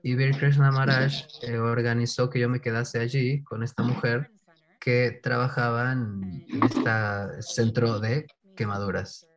[0.00, 4.30] Y Vir Krishna Maharaj eh, organizó que yo me quedase allí con esta mujer
[4.78, 9.28] que trabajaba en, en este centro de quemaduras.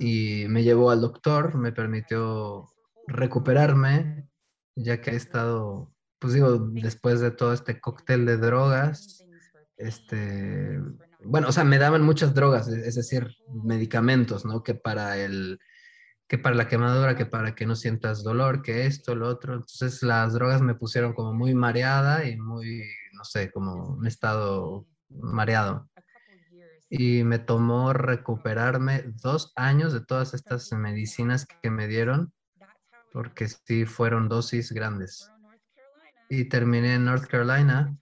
[0.00, 2.66] Y me llevó al doctor, me permitió
[3.06, 4.28] recuperarme,
[4.74, 9.24] ya que he estado, pues digo, después de todo este cóctel de drogas,
[9.78, 10.80] este,
[11.20, 14.62] bueno, o sea, me daban muchas drogas, es es decir, medicamentos, ¿no?
[14.62, 15.58] Que para el,
[16.28, 19.54] que para la quemadura, que para que no sientas dolor, que esto, lo otro.
[19.54, 24.86] Entonces las drogas me pusieron como muy mareada y muy, no sé, como un estado
[25.08, 25.88] mareado.
[26.90, 32.32] Y me tomó recuperarme dos años de todas estas medicinas que me dieron,
[33.12, 35.30] porque sí fueron dosis grandes.
[36.30, 37.96] y terminé en North Carolina,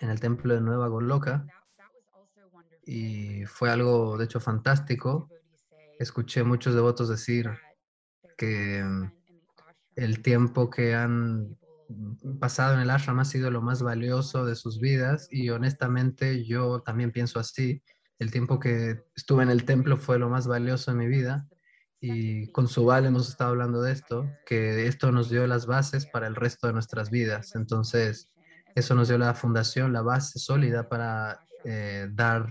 [0.00, 1.46] en el templo de Nueva Goloka,
[2.86, 5.28] y fue algo, de hecho, fantástico.
[5.98, 7.50] Escuché muchos devotos decir
[8.38, 9.12] que mm,
[9.96, 11.58] el tiempo que han
[12.38, 16.80] pasado en el ashram ha sido lo más valioso de sus vidas y honestamente yo
[16.80, 17.82] también pienso así.
[18.18, 21.48] El tiempo que estuve en el templo fue lo más valioso en mi vida
[22.00, 26.26] y con Subal hemos estado hablando de esto, que esto nos dio las bases para
[26.26, 27.54] el resto de nuestras vidas.
[27.54, 28.30] Entonces,
[28.76, 32.46] eso nos dio la fundación, la base sólida para eh, dar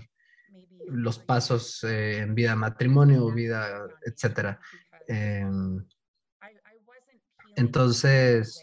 [0.88, 4.58] los pasos eh, en vida matrimonio, vida, etcétera.
[5.06, 5.86] Em,
[7.54, 8.60] entonces,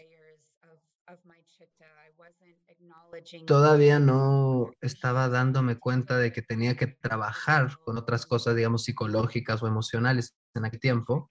[3.46, 9.62] todavía no estaba dándome cuenta de que tenía que trabajar con otras cosas, digamos, psicológicas
[9.62, 11.30] o emocionales en aquel tiempo,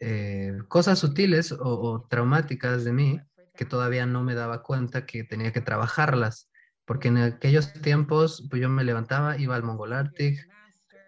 [0.00, 3.20] eh, cosas sutiles o, o traumáticas de mí
[3.58, 6.48] que todavía no me daba cuenta que tenía que trabajarlas,
[6.84, 10.48] porque en aquellos tiempos pues yo me levantaba, iba al Mongol Arctic,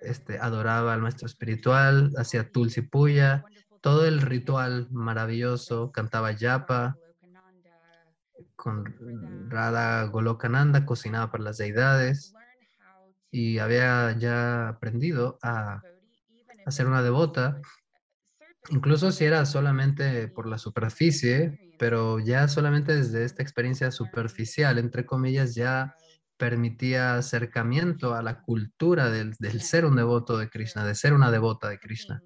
[0.02, 3.44] este, adoraba al maestro espiritual, hacía Tulsi Puya,
[3.80, 6.96] todo el ritual maravilloso, cantaba yapa,
[8.56, 8.84] con
[9.48, 12.34] Radha Golokananda, cocinaba para las deidades
[13.30, 15.82] y había ya aprendido a
[16.66, 17.60] a ser una devota,
[18.68, 25.06] incluso si era solamente por la superficie, pero ya solamente desde esta experiencia superficial, entre
[25.06, 25.94] comillas, ya
[26.36, 31.30] permitía acercamiento a la cultura del, del ser un devoto de Krishna, de ser una
[31.30, 32.22] devota de Krishna.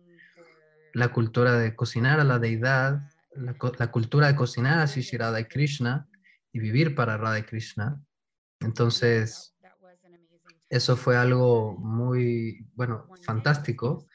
[0.92, 3.00] La cultura de cocinar a la deidad,
[3.34, 6.08] la, la cultura de cocinar a Shri Radha y Krishna
[6.52, 8.00] y vivir para Radha y Krishna.
[8.60, 9.54] Entonces,
[10.68, 14.06] eso fue algo muy, bueno, fantástico.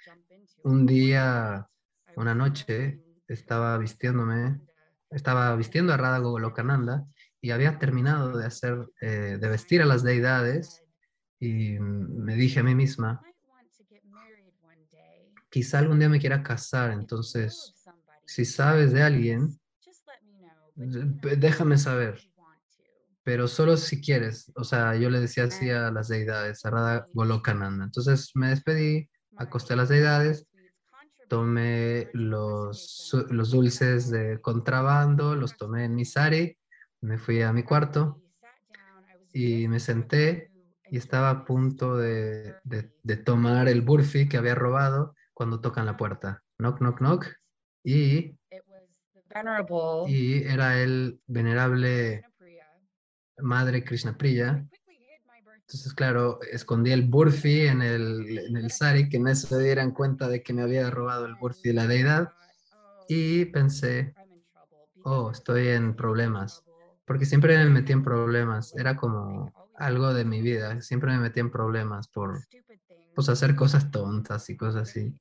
[0.63, 1.68] Un día,
[2.19, 4.59] una noche, estaba vistiéndome,
[5.09, 7.05] estaba vistiendo a Radha Golokananda
[7.41, 10.83] y había terminado de hacer, eh, de vestir a las deidades
[11.39, 13.21] y me dije a mí misma,
[15.49, 17.73] quizá algún día me quiera casar, entonces,
[18.25, 19.59] si sabes de alguien,
[20.75, 22.19] déjame saber,
[23.23, 24.51] pero solo si quieres.
[24.55, 27.85] O sea, yo le decía así a las deidades, a Radha Golokananda.
[27.85, 30.48] Entonces me despedí, acosté a las deidades,
[31.29, 36.57] tomé los, los dulces de contrabando, los tomé en mi sari,
[37.01, 38.21] me fui a mi cuarto
[39.33, 40.51] y me senté
[40.91, 45.85] y estaba a punto de, de- de tomar el burfi que había robado cuando tocan
[45.85, 46.43] la puerta.
[46.57, 47.25] Knock, knock, knock.
[47.83, 48.35] Y,
[50.09, 52.21] y era el venerable
[53.37, 54.67] madre Krishna Priya.
[55.69, 60.27] Entonces, claro, escondí el burfi en el, en el sari, que no se dieran cuenta
[60.27, 62.33] de que me había robado el burfi de la deidad.
[63.07, 64.15] Y pensé,
[65.03, 66.65] oh, estoy en problemas.
[67.05, 68.73] Porque siempre me metí en problemas.
[68.75, 70.81] Era como algo de mi vida.
[70.81, 72.39] Siempre me metí en problemas por
[73.13, 75.13] pues, hacer cosas tontas y cosas así.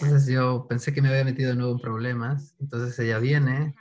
[0.00, 2.56] Entonces yo pensé que me había metido de nuevo en problemas.
[2.58, 3.74] Entonces ella viene,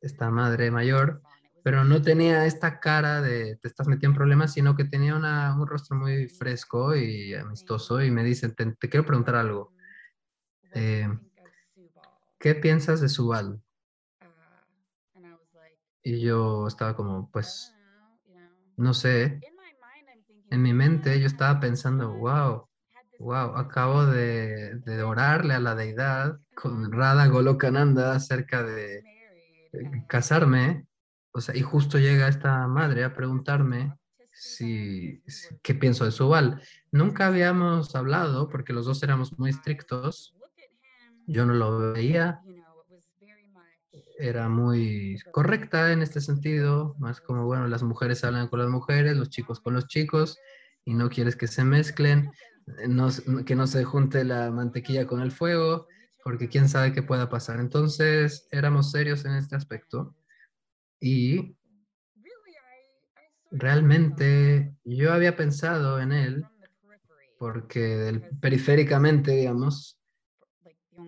[0.00, 1.20] esta madre mayor,
[1.62, 5.54] pero no tenía esta cara de te estás metiendo en problemas, sino que tenía una-
[5.60, 9.72] un rostro muy fresco y amistoso y me dice, te, te quiero preguntar algo.
[10.74, 11.08] Eh,
[12.40, 13.62] ¿Qué piensas de Subal?
[16.02, 17.76] Y yo estaba como, pues,
[18.76, 19.44] no sé.
[20.50, 22.68] En mi mente yo estaba pensando, wow,
[23.18, 29.06] wow, acabo de, de orarle a la deidad con Radha Golokananda acerca de
[29.72, 30.86] eh, casarme.
[31.32, 33.94] O sea, y justo llega esta madre a preguntarme
[34.32, 35.22] si,
[35.62, 36.62] qué pienso de Subal.
[36.90, 40.34] Nunca habíamos hablado porque los dos éramos muy estrictos.
[41.26, 42.40] Yo no lo veía,
[44.20, 49.16] era muy correcta en este sentido, más como, bueno, las mujeres hablan con las mujeres,
[49.16, 50.38] los chicos con los chicos,
[50.84, 52.30] y no quieres que se mezclen,
[53.46, 55.86] que no se junte la mantequilla con el fuego,
[56.22, 57.60] porque quién sabe qué pueda pasar.
[57.60, 60.14] Entonces, éramos serios en este aspecto,
[61.00, 61.56] y
[63.50, 66.44] realmente yo había pensado en él,
[67.38, 69.98] porque periféricamente, digamos,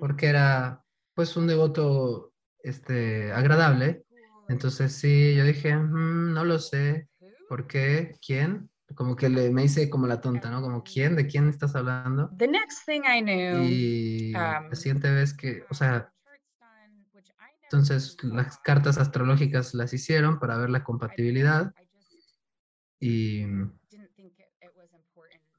[0.01, 0.83] porque era
[1.15, 2.33] pues un devoto
[2.63, 4.05] este, agradable.
[4.49, 7.09] Entonces sí, yo dije, "Mm, no lo sé,
[7.49, 8.17] ¿por qué?
[8.25, 8.71] ¿Quién?
[8.95, 10.61] Como que le, me hice como la tonta, ¿no?
[10.61, 11.17] Como, ¿quién?
[11.17, 12.31] ¿De quién estás hablando?
[12.37, 16.12] The next thing I knew, Y la um, siguiente vez que, o sea,
[17.73, 21.73] entonces las cartas astrológicas las hicieron para ver la compatibilidad
[23.01, 23.45] y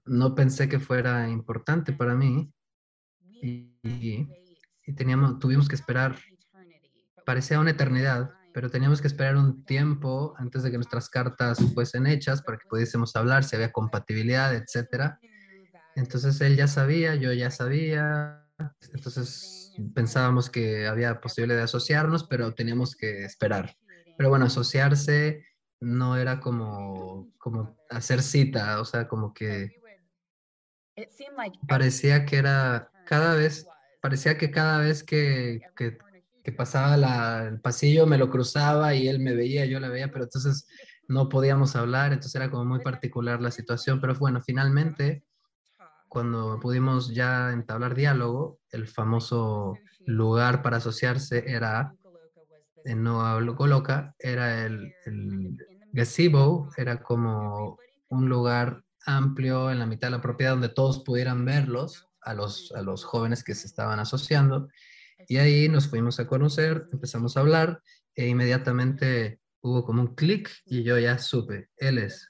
[0.05, 2.51] no pensé que fuera importante para mí
[3.41, 3.71] y,
[4.85, 6.15] y teníamos, tuvimos que esperar
[7.25, 12.07] parecía una eternidad, pero teníamos que esperar un tiempo antes de que nuestras cartas fuesen
[12.07, 15.19] hechas para que pudiésemos hablar, si había compatibilidad, etcétera.
[15.95, 18.45] Entonces él ya sabía, yo ya sabía,
[18.91, 19.62] entonces
[19.93, 23.75] pensábamos que había posibilidad de asociarnos, pero teníamos que esperar.
[24.17, 25.45] Pero bueno, asociarse
[25.79, 29.81] no era como, como hacer cita, o sea, como que
[31.67, 33.67] parecía que era cada vez,
[34.01, 35.97] parecía que cada vez que, que,
[36.43, 40.11] que pasaba la, el pasillo me lo cruzaba y él me veía, yo la veía,
[40.11, 40.67] pero entonces
[41.07, 45.23] no podíamos hablar, entonces era como muy particular la situación, pero bueno, finalmente
[46.13, 51.95] cuando pudimos ya entablar diálogo, el famoso lugar para asociarse era
[52.85, 55.57] en No Coloca, era el, el
[55.91, 61.45] gazebo, era como un lugar amplio en la mitad de la propiedad donde todos pudieran
[61.45, 64.69] verlos, a los, a los jóvenes que se estaban asociando.
[65.27, 67.81] Y ahí nos fuimos a conocer, empezamos a hablar
[68.13, 72.29] e inmediatamente hubo como un clic y yo ya supe, él es.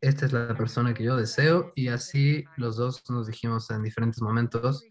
[0.00, 4.22] Esta es la persona que yo deseo y así los dos nos dijimos en diferentes
[4.22, 4.82] momentos.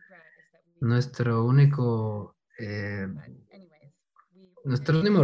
[0.81, 3.07] Nuestro único, eh,
[4.63, 5.21] nuestro, único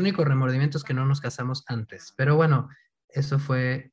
[0.00, 2.12] único remordimiento es que no nos casamos antes.
[2.14, 2.68] Pero bueno,
[3.08, 3.92] eso fue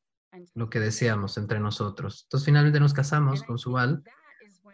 [0.53, 2.23] lo que deseamos entre nosotros.
[2.23, 4.03] Entonces finalmente nos casamos con Subal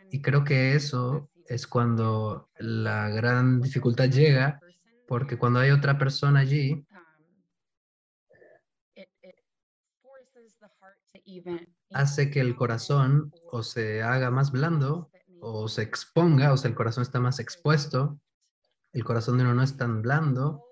[0.09, 4.59] y creo que eso es cuando la gran dificultad llega,
[5.07, 6.85] porque cuando hay otra persona allí,
[11.91, 15.09] hace que el corazón o se haga más blando
[15.39, 18.19] o se exponga, o sea, el corazón está más expuesto,
[18.93, 20.63] el corazón de uno no es tan blando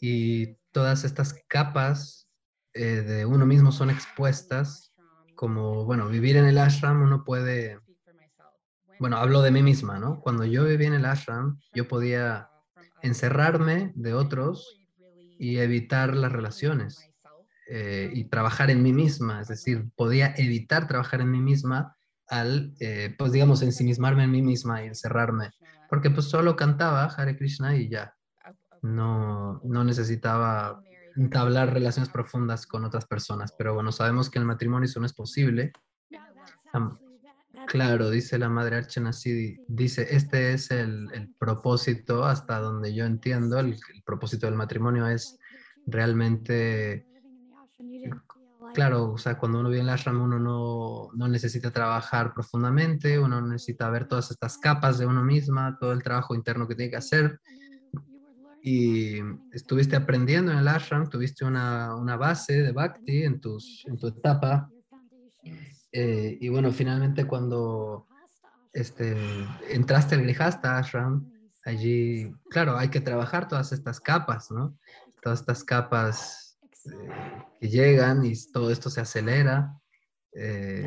[0.00, 2.28] y todas estas capas
[2.72, 4.94] eh, de uno mismo son expuestas,
[5.34, 7.78] como, bueno, vivir en el ashram uno puede,
[8.98, 10.20] bueno, hablo de mí misma, ¿no?
[10.20, 12.50] Cuando yo viví en el ashram, yo podía
[13.02, 14.78] encerrarme de otros
[15.38, 17.09] y evitar las relaciones
[17.72, 21.96] eh, y trabajar en mí misma, es decir, podía evitar trabajar en mí misma
[22.26, 25.52] al, eh, pues digamos, ensimismarme en mí misma y encerrarme,
[25.88, 28.12] porque pues solo cantaba Hare Krishna y ya,
[28.82, 30.82] no, no necesitaba
[31.14, 35.14] entablar relaciones profundas con otras personas, pero bueno, sabemos que el matrimonio eso no es
[35.14, 35.72] posible.
[37.68, 39.12] claro, dice la madre Archana
[39.68, 45.06] dice, este es el, el, propósito hasta donde yo entiendo, el, el propósito del matrimonio
[45.06, 45.38] es
[45.86, 47.06] realmente
[48.72, 53.18] Claro, o sea, cuando uno vive en la ashram uno no, no, necesita trabajar profundamente,
[53.18, 56.90] uno necesita ver todas estas capas de uno misma, todo el trabajo interno que tiene
[56.90, 57.40] que hacer
[58.62, 59.18] y
[59.52, 64.08] estuviste aprendiendo en el ashram, tuviste una, una base de bhakti en, tus, en tu
[64.08, 64.70] etapa.
[65.92, 68.06] Eh, y bueno, finalmente cuando
[68.72, 69.16] este,
[69.70, 71.30] entraste al Grihasta ashram,
[71.64, 74.76] allí, claro, hay que trabajar todas estas capas, ¿no?
[75.22, 76.39] Todas estas capas
[76.86, 79.78] eh, que llegan y todo esto se acelera.
[80.32, 80.86] Eh,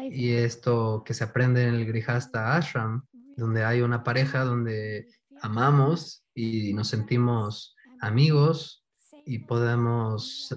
[0.00, 3.06] y esto que se aprende en el Grihasta ashram,
[3.36, 5.06] donde hay una pareja donde
[5.40, 8.84] amamos y nos sentimos amigos
[9.26, 10.56] y podemos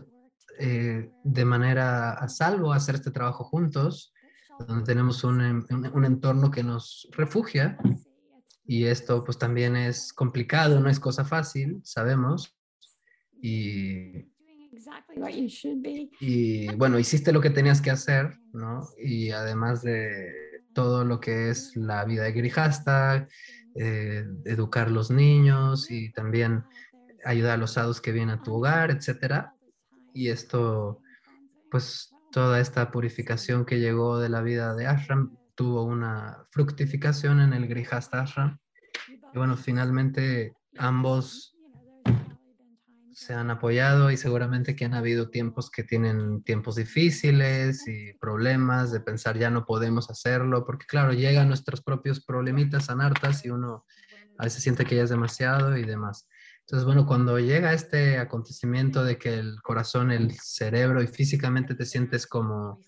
[0.58, 4.14] eh, de manera a salvo hacer este trabajo juntos,
[4.68, 7.78] donde tenemos un, un, entorno que nos refugia
[8.64, 12.56] y esto pues también es complicado, no es cosa fácil, sabemos.
[13.48, 14.26] Y,
[16.20, 18.88] y bueno, hiciste lo que tenías que hacer, ¿no?
[18.98, 20.34] Y además de
[20.74, 23.28] todo lo que es la vida de Grijasta,
[23.76, 26.64] eh, educar a los niños y también
[27.24, 29.54] ayudar a los adultos que vienen a tu hogar, etcétera.
[30.12, 31.04] Y esto,
[31.70, 37.54] pues toda esta purificación que llegó de la vida de Ashram tuvo una fructificación en
[37.54, 38.58] el Grihasta Ashram.
[39.08, 41.56] Y bueno, finalmente ambos
[43.16, 48.92] se han apoyado y seguramente que han habido tiempos que tienen tiempos difíciles y problemas
[48.92, 53.86] de pensar ya no podemos hacerlo, porque claro, llegan nuestros propios problemitas anartas y uno
[54.38, 56.28] a veces siente que ya es demasiado y demás.
[56.62, 61.86] Entonces, bueno, cuando llega este acontecimiento de que el corazón, el cerebro y físicamente te
[61.86, 62.82] sientes como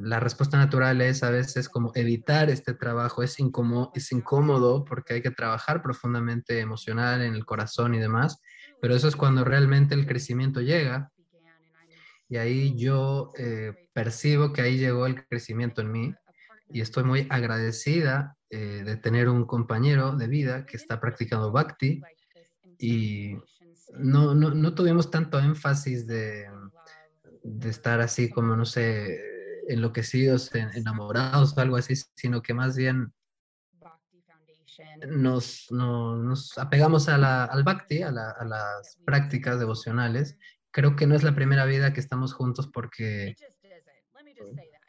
[0.00, 5.14] la respuesta natural es a veces como evitar este trabajo, es incómodo, es incómodo porque
[5.14, 8.40] hay que trabajar profundamente emocional en el corazón y demás,
[8.82, 11.12] pero eso es cuando realmente el crecimiento llega.
[12.28, 16.14] Y ahí yo eh, percibo que ahí llegó el crecimiento en mí
[16.68, 22.02] y estoy muy agradecida eh, de tener un compañero de vida que está practicando bhakti
[22.76, 23.36] y
[23.98, 26.50] no, no, no tuvimos tanto énfasis de,
[27.44, 29.16] de estar así como, no sé,
[29.68, 33.12] enloquecidos, enamorados o algo así, sino que más bien
[35.08, 40.38] nos, no- nos apegamos a la, al bhakti, a, la- a las prácticas devocionales.
[40.70, 43.34] Creo que no es la primera vida que estamos juntos porque,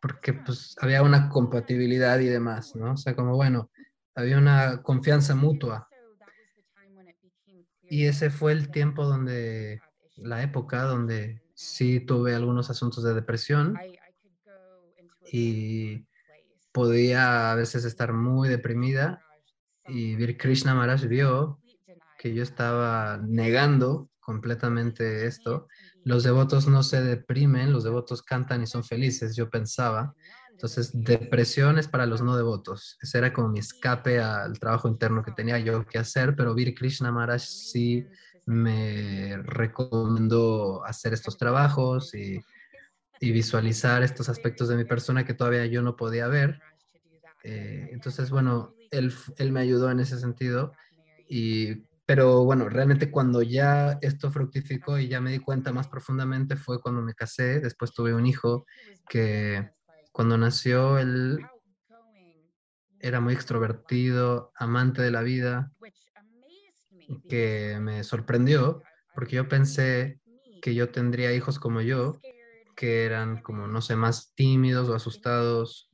[0.01, 2.93] porque pues, había una compatibilidad y demás, ¿no?
[2.93, 3.71] O sea, como bueno,
[4.15, 5.89] había una confianza mutua.
[7.89, 9.81] Y ese fue el tiempo donde,
[10.15, 13.77] la época donde sí tuve algunos asuntos de depresión.
[15.31, 16.05] Y
[16.71, 19.22] podía a veces estar muy deprimida
[19.87, 21.59] y Vir Krishna Maharaj vio
[22.17, 25.67] que yo estaba negando completamente esto.
[26.03, 30.15] Los devotos no se deprimen, los devotos cantan y son felices, yo pensaba.
[30.51, 32.97] Entonces, depresión es para los no devotos.
[33.01, 36.73] Ese era como mi escape al trabajo interno que tenía yo que hacer, pero Vir
[36.73, 38.07] Krishna Maharaj sí
[38.45, 42.39] me recomendó hacer estos trabajos y,
[43.19, 46.61] y visualizar estos aspectos de mi persona que todavía yo no podía ver.
[47.43, 50.73] Eh, entonces, bueno, él, él me ayudó en ese sentido.
[51.27, 56.55] Y, pero bueno, realmente cuando ya esto fructificó y ya me di cuenta más profundamente
[56.55, 57.59] fue cuando me casé.
[57.59, 58.65] Después tuve un hijo
[59.09, 59.69] que
[60.11, 61.39] cuando nació él
[62.99, 65.71] era muy extrovertido, amante de la vida,
[67.27, 68.81] que me sorprendió
[69.13, 70.19] porque yo pensé
[70.61, 72.19] que yo tendría hijos como yo,
[72.75, 75.92] que eran como, no sé, más tímidos o asustados,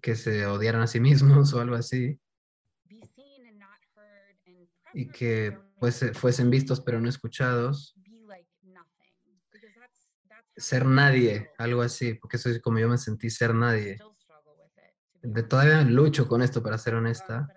[0.00, 2.20] que se odiaran a sí mismos o algo así,
[4.94, 7.94] y que pues fuesen vistos pero no escuchados,
[10.56, 13.96] ser nadie, algo así, porque eso es como yo me sentí ser nadie.
[15.22, 17.48] De todavía lucho con esto, para ser honesta,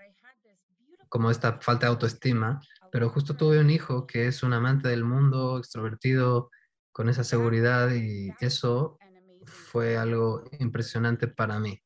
[1.09, 2.61] como esta falta de autoestima,
[2.91, 6.51] pero justo tuve un hijo que es un amante del mundo, extrovertido,
[6.91, 8.97] con esa seguridad y eso
[9.45, 11.81] fue algo impresionante para mí,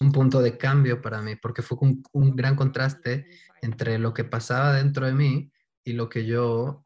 [0.00, 3.26] un punto de cambio para mí, porque fue un, un gran contraste
[3.62, 5.52] entre lo que pasaba dentro de mí
[5.84, 6.84] y lo que yo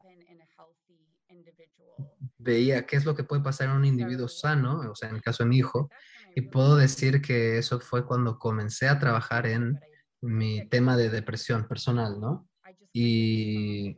[2.37, 5.21] veía, qué es lo que puede pasar en un individuo sano, o sea, en el
[5.21, 5.89] caso de mi hijo,
[6.35, 9.79] y puedo decir que eso fue cuando comencé a trabajar en
[10.21, 12.47] mi tema de depresión personal, ¿no?
[12.91, 13.97] Y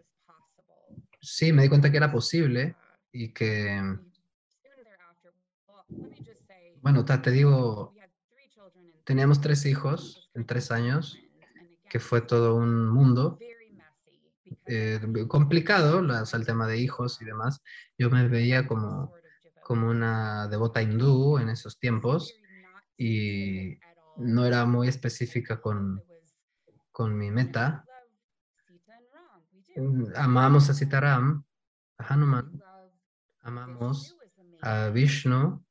[1.21, 2.75] sí, me di cuenta que era posible
[3.11, 3.81] y que,
[6.85, 7.95] bueno, te digo,
[9.05, 11.17] teníamos tres hijos en tres años,
[11.89, 13.39] que fue todo un mundo.
[14.67, 17.63] Eh, complicado, la- o sea, el tema de hijos y demás.
[17.97, 19.15] Yo me veía como,
[19.63, 22.39] como una devota hindú en esos tiempos
[22.97, 23.79] y
[24.17, 26.03] no era muy específica con,
[26.91, 27.87] con mi meta.
[29.75, 31.43] Mm, Amamos a Sitaram,
[31.97, 32.61] a Hanuman,
[33.41, 34.15] amamos
[34.61, 35.64] a Vishnu,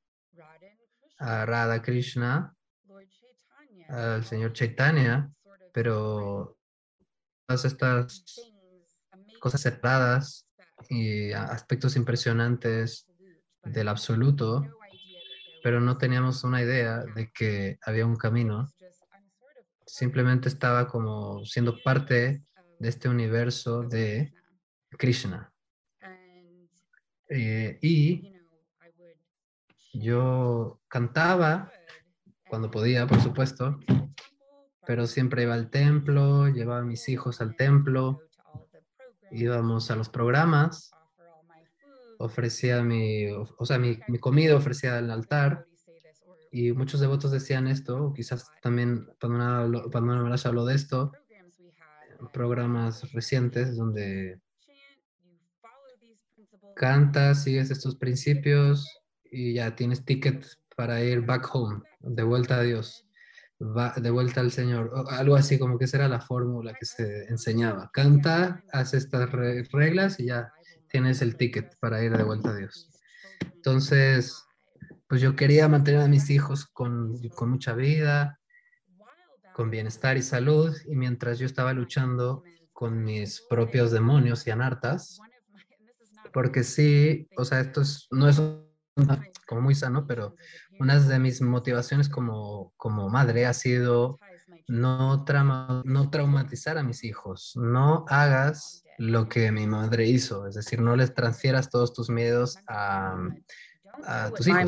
[1.25, 2.55] a Radha Krishna,
[3.89, 5.31] al señor Chaitanya,
[5.73, 6.59] pero
[7.47, 8.25] todas estas
[9.41, 10.47] cosas separadas
[10.91, 13.07] y aspectos impresionantes
[13.63, 14.67] del absoluto,
[15.63, 18.69] pero no teníamos una idea de que había un camino.
[19.87, 22.45] Simplemente estaba como siendo parte
[22.79, 24.35] de este universo de
[24.91, 25.51] Krishna.
[27.31, 28.34] Eh, y
[29.95, 31.71] yo cantaba
[32.49, 33.79] cuando podía, por supuesto,
[34.87, 38.21] pero siempre iba al templo, llevaba a mis hijos al templo,
[39.31, 40.91] íbamos a los programas,
[42.19, 45.67] ofrecía mi, o sea, mi, mi comida ofrecía al altar
[46.51, 51.13] y muchos devotos decían esto, o quizás también Padmanabha Maharaj habló de esto,
[52.33, 54.41] programas recientes donde
[56.75, 59.04] cantas, sigues estos principios
[59.35, 63.07] y ya tienes ticket para ir back home, de vuelta a Dios,
[63.61, 66.87] va- de vuelta al Señor, o algo así como que esa era la fórmula que
[66.87, 67.91] se enseñaba.
[67.93, 70.53] Canta, haz estas re- reglas y ya
[70.89, 72.89] tienes el ticket para ir de vuelta a Dios.
[73.57, 74.45] Entonces,
[75.09, 78.41] pues yo quería mantener a mis hijos con, con mucha vida,
[79.53, 85.21] con bienestar y salud, y mientras yo estaba luchando con mis propios demonios y anartas,
[86.33, 88.43] porque sí, o sea, esto es, no es
[89.47, 90.37] como muy sano, pero
[90.79, 94.21] una de mis motivaciones como, como madre ha sido
[94.67, 100.55] no, trama- no traumatizar a mis hijos, no hagas lo que mi madre hizo, es
[100.55, 103.17] decir, no les transfieras todos tus miedos a,
[104.05, 104.61] a tus hijos.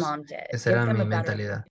[0.50, 1.64] Esa era mi mentalidad,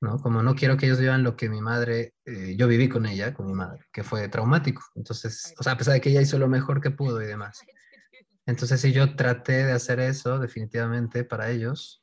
[0.00, 0.18] ¿no?
[0.18, 3.34] Como no quiero que ellos vivan lo que mi madre, eh, yo viví con ella,
[3.34, 4.82] con mi madre, que fue traumático.
[4.96, 7.68] Entonces, o sea, a pesar de que ella hizo lo mejor que pudo y demás.
[8.48, 12.02] Entonces, si yo traté de hacer eso definitivamente para ellos,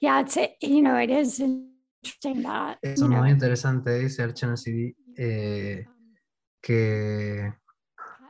[0.00, 4.22] Yeah, it's a, you know, it is interesting that, Es you know, muy interesante, dice
[4.22, 5.86] Archana CD, eh,
[6.62, 7.52] que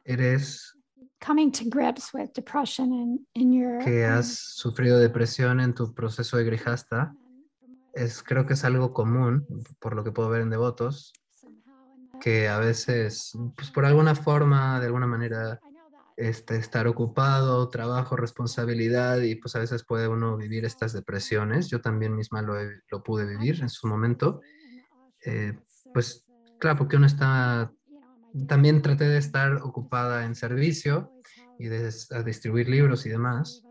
[0.05, 0.73] eres,
[1.21, 5.93] coming to grips with depression in, in your que um, has sufrido depresión en tu
[5.93, 7.15] proceso de grijasta.
[7.93, 9.47] Es, creo que es algo común,
[9.81, 11.13] por lo que puedo ver en devotos,
[12.21, 15.61] que a veces, pues por alguna forma, de alguna manera,
[16.17, 21.69] este, estar ocupado, trabajo, responsabilidad y pues a veces puede uno vivir estas depresiones.
[21.69, 22.55] Yo también misma lo,
[22.91, 24.41] lo pude vivir en su momento.
[25.25, 25.59] Eh,
[25.93, 26.25] pues
[26.59, 27.73] claro, porque uno está,
[28.47, 31.13] también traté de estar ocupada en servicio
[31.59, 33.63] y de a distribuir libros y demás.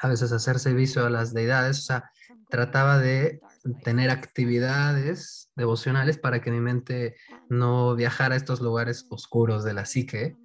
[0.00, 2.10] A veces hacer servicio a las deidades, o sea,
[2.48, 3.40] trataba de
[3.82, 7.16] tener actividades devocionales para que mi mente
[7.48, 10.36] no viajara a estos lugares oscuros de la psique.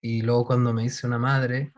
[0.00, 1.72] Y luego cuando me hice una madre,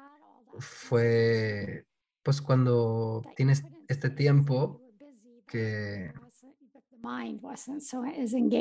[0.58, 1.86] fue
[2.22, 4.82] pues cuando tienes este tiempo
[5.46, 6.12] que,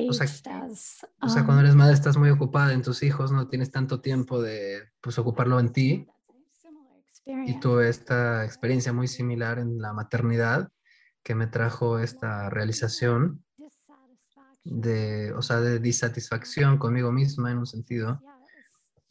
[0.10, 0.68] o sea,
[1.22, 4.42] o sea, cuando eres madre estás muy ocupada en tus hijos, no tienes tanto tiempo
[4.42, 6.08] de pues ocuparlo en ti.
[7.26, 10.72] Y tuve esta experiencia muy similar en la maternidad
[11.22, 13.44] que me trajo esta realización
[14.64, 18.20] de, o sea, de disatisfacción conmigo misma en un sentido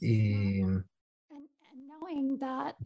[0.01, 0.62] y,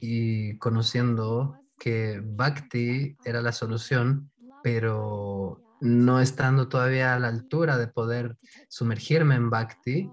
[0.01, 4.31] y conociendo que Bhakti era la solución,
[4.63, 8.37] pero no estando todavía a la altura de poder
[8.69, 10.09] sumergirme en Bhakti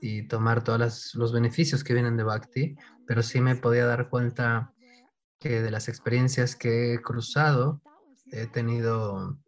[0.00, 2.76] y tomar todos los beneficios que vienen de Bhakti,
[3.06, 4.72] pero sí me podía dar cuenta
[5.38, 7.80] que de las experiencias que he cruzado,
[8.32, 9.38] he tenido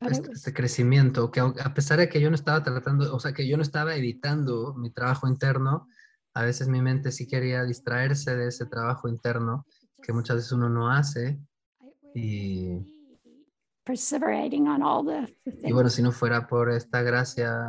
[0.00, 3.46] este, este crecimiento, que a pesar de que yo no estaba tratando, o sea, que
[3.46, 5.88] yo no estaba evitando mi trabajo interno,
[6.34, 9.66] a veces mi mente sí quería distraerse de ese trabajo interno
[10.02, 11.38] que muchas veces uno no hace.
[12.14, 12.94] Y,
[13.84, 17.68] perseverating on all the, the y bueno, si no fuera por esta gracia,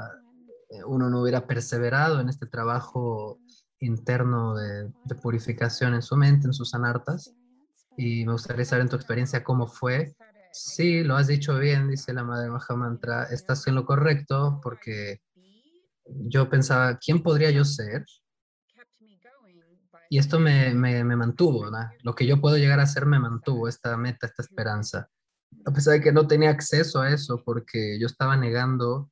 [0.70, 3.39] eh, uno no hubiera perseverado en este trabajo
[3.80, 7.34] interno de, de purificación en su mente, en sus anartas.
[7.97, 10.16] Y me gustaría saber en tu experiencia cómo fue.
[10.52, 15.22] Sí, lo has dicho bien, dice la Madre Mahamantra, estás en lo correcto porque
[16.06, 18.04] yo pensaba, ¿quién podría yo ser?
[20.10, 21.91] Y esto me, me, mantuvo, ¿verdad?
[22.02, 25.08] Lo que yo puedo llegar a ser me mantuvo, esta meta, esta esperanza.
[25.66, 29.12] A pesar de que no tenía acceso a eso porque yo estaba negando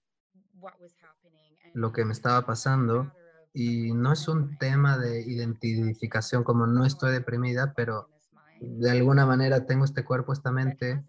[1.75, 3.11] lo que me estaba pasando
[3.53, 8.09] y no es un tema de identificación como no estoy deprimida, pero
[8.59, 11.05] de alguna manera tengo este cuerpo, esta mente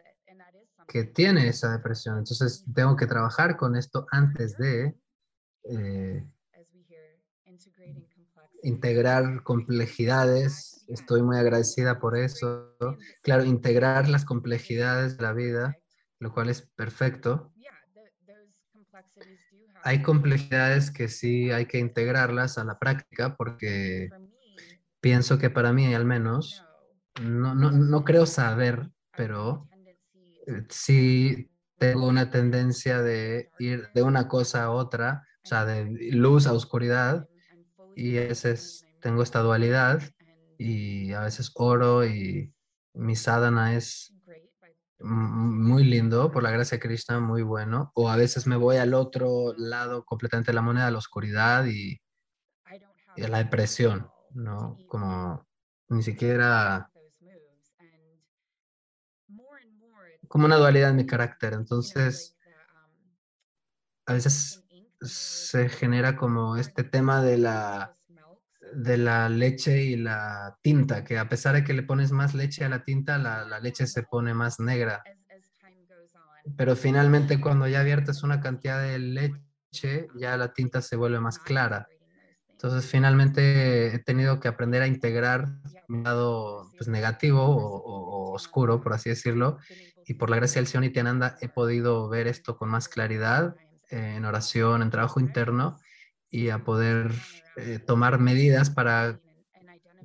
[0.89, 2.19] que tiene esa depresión.
[2.19, 4.97] Entonces tengo que trabajar con esto antes de
[5.65, 6.27] eh,
[8.63, 10.85] integrar complejidades.
[10.89, 12.75] Estoy muy agradecida por eso.
[13.23, 15.77] Claro, integrar las complejidades de la vida,
[16.21, 17.53] lo cual es perfecto.
[19.83, 24.09] Hay complejidades que sí hay que integrarlas a la práctica porque
[25.01, 26.65] pienso que para mí al menos,
[27.21, 29.69] no, no, no creo saber, pero
[30.69, 36.47] sí tengo una tendencia de ir de una cosa a otra, o sea, de luz
[36.47, 37.29] a oscuridad,
[37.95, 40.03] y a veces tengo esta dualidad,
[40.59, 42.53] y a veces oro y
[42.95, 44.13] mi sadhana es
[45.01, 48.95] muy lindo, por la gracia de Krishna, muy bueno, o a veces me voy al
[48.95, 52.01] otro lado completamente de la moneda, a la oscuridad y,
[53.15, 54.77] y a la depresión, ¿no?
[54.89, 55.47] Como
[55.89, 56.91] ni siquiera
[60.29, 61.55] como una dualidad en mi carácter.
[61.55, 62.37] Entonces,
[64.07, 64.65] a veces
[65.01, 67.97] se genera como este tema de la,
[68.73, 72.65] de la leche y la tinta, que a pesar de que le pones más leche
[72.65, 75.05] a la tinta, la, la leche se pone más negra.
[76.57, 81.39] Pero finalmente cuando ya viertes una cantidad de leche, ya la tinta se vuelve más
[81.39, 81.91] clara.
[82.53, 85.47] Entonces, finalmente he tenido que aprender a integrar
[85.87, 89.59] mi lado pues, negativo o, o- o oscuro, por así decirlo,
[90.09, 93.55] y por la gracia del Señor Nityananda he podido ver esto con más claridad
[93.91, 95.77] eh, en oración, en trabajo interno,
[96.31, 97.13] y a poder
[97.57, 99.21] eh, tomar medidas para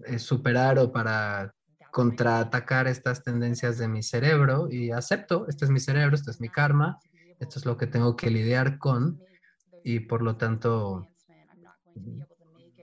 [0.05, 1.53] eh, superar o para
[1.91, 6.49] contraatacar estas tendencias de mi cerebro y acepto, este es mi cerebro, este es mi
[6.49, 6.99] karma,
[7.39, 9.21] esto es lo que tengo que lidiar con
[9.83, 11.07] y por lo tanto
[11.95, 12.27] no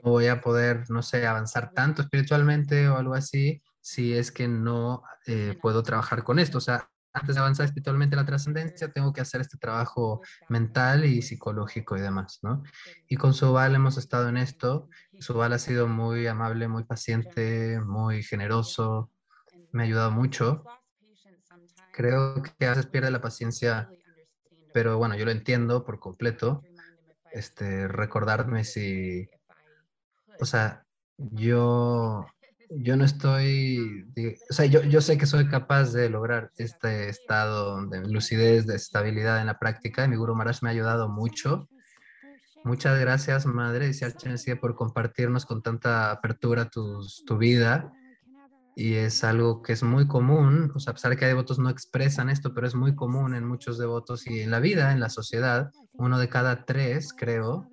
[0.01, 5.03] voy a poder, no sé, avanzar tanto espiritualmente o algo así si es que no
[5.25, 6.59] eh, puedo trabajar con esto.
[6.59, 11.05] O sea, antes de avanzar espiritualmente en la trascendencia, tengo que hacer este trabajo mental
[11.05, 12.63] y psicológico y demás, ¿no?
[13.07, 14.89] Y con Subal hemos estado en esto.
[15.19, 19.11] Subal ha sido muy amable, muy paciente, muy generoso,
[19.71, 20.63] me ha ayudado mucho.
[21.91, 23.89] Creo que a veces pierde la paciencia,
[24.73, 26.63] pero bueno, yo lo entiendo por completo.
[27.31, 29.29] Este, recordarme si,
[30.39, 30.85] o sea,
[31.17, 32.25] yo,
[32.77, 34.05] yo no estoy,
[34.49, 38.75] o sea, yo, yo sé que soy capaz de lograr este estado de lucidez, de
[38.75, 41.69] estabilidad en la práctica mi Guru Maharaj me ha ayudado mucho.
[42.63, 47.91] Muchas gracias, Madre Dice Chenesigue, por compartirnos con tanta apertura tus- tu vida.
[48.75, 51.59] Y es algo que es muy común, o sea, a pesar de que hay devotos
[51.59, 54.99] no expresan esto, pero es muy común en muchos devotos y en la vida, en
[55.01, 55.71] la sociedad.
[55.93, 57.70] Uno de cada tres, creo,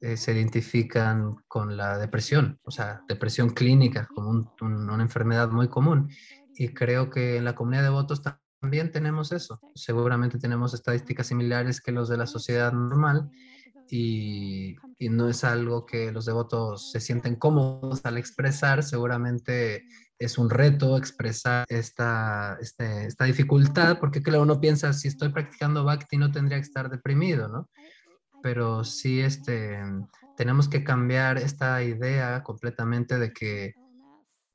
[0.00, 5.50] eh, se identifican con la depresión, o sea, depresión clínica como un- un- una enfermedad
[5.50, 6.08] muy común.
[6.54, 9.62] Y creo que en la comunidad de devotos ta- también tenemos eso.
[9.74, 13.30] Seguramente tenemos estadísticas similares que los de la sociedad normal
[13.88, 18.82] y, y no es algo que los devotos se sienten cómodos al expresar.
[18.82, 19.84] Seguramente
[20.18, 25.84] es un reto expresar esta, este- esta dificultad, porque claro, uno piensa, si estoy practicando
[25.84, 27.68] bhakti no tendría que estar deprimido, ¿no?
[28.42, 29.78] Pero sí, este,
[30.36, 33.74] tenemos que cambiar esta idea completamente de que,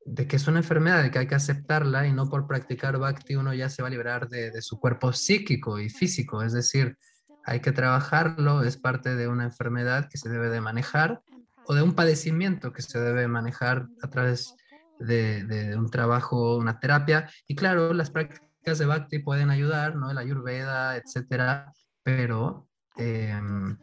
[0.06, 3.36] de que es una enfermedad, de que hay que aceptarla y no por practicar bhakti
[3.36, 6.98] uno ya se va a liberar de, de su cuerpo psíquico y físico, es decir,
[7.44, 11.22] hay que trabajarlo, es parte de una enfermedad que se debe de manejar
[11.68, 14.56] o de un padecimiento que se debe manejar a través
[15.00, 17.30] de, un trabajo, una terapia.
[17.48, 20.10] Y claro, las prácticas de Bhakti pueden ayudar, ¿no?
[20.10, 21.74] El Ayurveda, etcétera,
[22.04, 22.68] pero
[22.98, 23.78] em,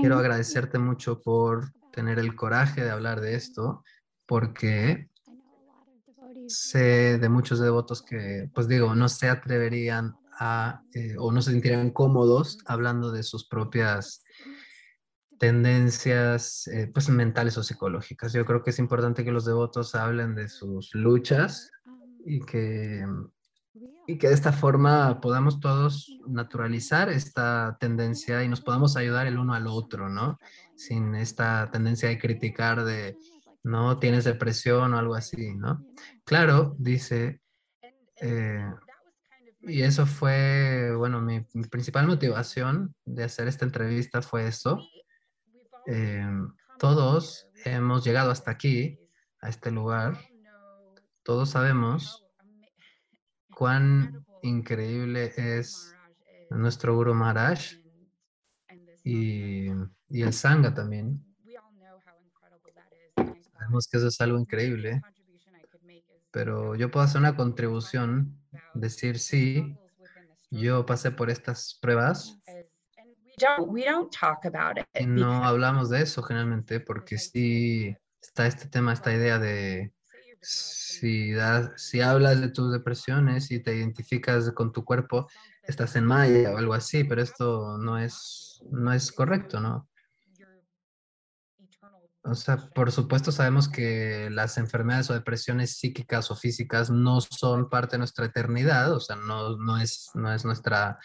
[0.00, 3.84] quiero agradecerte mucho por tener el coraje de hablar de esto,
[4.26, 5.08] porque
[6.46, 11.50] sé de muchos devotos que, pues digo, no se atreverían a, eh, o no se
[11.50, 14.22] sentirían cómodos hablando de sus propias
[15.38, 18.32] tendencias eh, pues mentales o psicológicas.
[18.32, 21.70] Yo creo que es importante que los devotos hablen de sus luchas
[22.24, 23.06] y que,
[24.06, 29.38] y que de esta forma podamos todos naturalizar esta tendencia y nos podamos ayudar el
[29.38, 30.38] uno al otro, ¿no?
[30.76, 33.16] Sin esta tendencia de criticar de,
[33.62, 35.84] no, tienes depresión o algo así, ¿no?
[36.24, 37.40] Claro, dice,
[38.20, 38.70] eh,
[39.60, 44.78] y eso fue, bueno, mi, mi principal motivación de hacer esta entrevista fue eso.
[45.86, 46.26] Eh,
[46.78, 48.98] todos hemos llegado hasta aquí,
[49.40, 50.18] a este lugar.
[51.22, 52.24] Todos sabemos
[53.60, 55.94] cuán increíble es
[56.48, 57.60] nuestro Guru Maharaj
[59.04, 59.66] y,
[60.08, 61.22] y el Sangha también.
[63.52, 65.02] Sabemos que eso es algo increíble,
[66.30, 68.34] pero yo puedo hacer una contribución,
[68.72, 69.76] decir sí,
[70.50, 72.40] yo pasé por estas pruebas
[75.06, 79.92] no hablamos de eso generalmente porque sí está este tema, esta idea de
[80.40, 85.28] si, das, si hablas de tus depresiones y te identificas con tu cuerpo,
[85.62, 89.88] estás en Maya o algo así, pero esto no es, no es correcto, ¿no?
[92.22, 97.70] O sea, por supuesto sabemos que las enfermedades o depresiones psíquicas o físicas no son
[97.70, 100.98] parte de nuestra eternidad, o sea, no, no, es, no, es nuestra,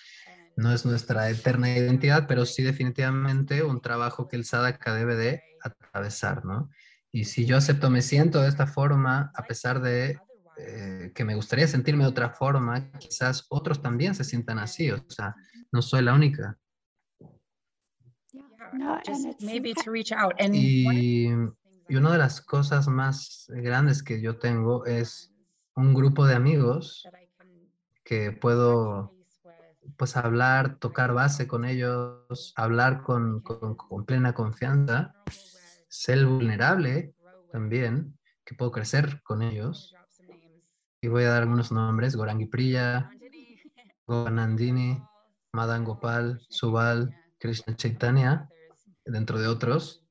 [0.57, 5.41] no es nuestra eterna identidad, pero sí definitivamente un trabajo que el sadhaka debe de
[5.63, 6.69] atravesar, ¿no?
[7.15, 10.19] Y si yo acepto, me siento de esta forma, a pesar de
[10.57, 15.01] eh, que me gustaría sentirme de otra forma, quizás otros también se sientan así, o
[15.07, 15.33] sea,
[15.71, 16.57] no soy la única.
[20.51, 21.51] Y, the
[21.87, 25.33] y una de las cosas más grandes que yo tengo es
[25.73, 27.47] un grupo de amigos that I can
[28.03, 34.33] que puedo base with pues hablar, tocar base con ellos, hablar con, con- con plena
[34.33, 35.15] confianza,
[35.95, 37.13] ser vulnerable
[37.51, 39.95] también, que puedo crecer con ellos.
[41.01, 43.09] Y voy a dar algunos nombres, Gorangi Priya,
[44.05, 45.01] Goranandini,
[45.51, 48.49] Madan Gopal, Subal, Krishna Chaitanya,
[49.05, 50.03] dentro de otros.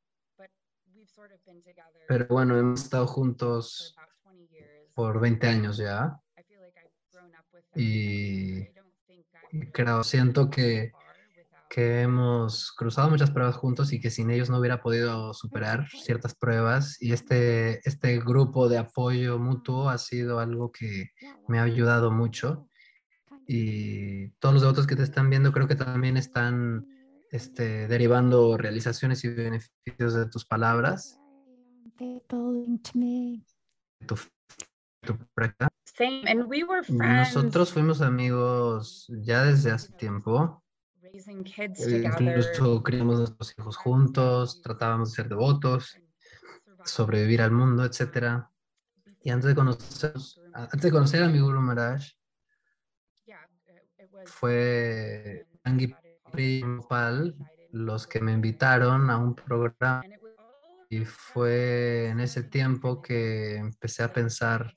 [2.07, 4.93] Pero bueno, hemos estado juntos about 20 years.
[4.95, 6.21] por 20 años ya.
[7.75, 8.67] Y,
[9.73, 10.93] creo, siento que,
[11.75, 16.33] que hemos cruzado muchas pruebas juntos y que sin ellos no hubiera podido superar ciertas
[16.33, 17.03] pruebas.
[17.03, 21.11] Y este, este grupo de apoyo mutuo ha sido algo que
[21.49, 22.69] me ha ayudado mucho.
[23.49, 26.87] Y todos los devotos que te están viendo creo que también están
[27.33, 31.21] este, derivando realizaciones y beneficios de tus palabras,
[34.07, 34.15] tu,
[35.01, 35.69] tu práctica.
[35.87, 40.64] Same, and we were friends Nosotros fuimos amigos ya desde hace tiempo.
[41.15, 45.97] Incluso criamos nuestros hijos juntos, tratábamos de ser devotos,
[46.85, 48.51] sobrevivir al mundo, etcétera.
[49.23, 50.13] Y antes de conocer,
[50.53, 52.03] antes de conocer a mi Guru Maharaj,
[54.27, 55.95] fue Angi
[56.89, 57.37] Pal
[57.71, 60.05] los que me invitaron a un programa
[60.89, 64.77] y fue en ese tiempo que empecé a pensar,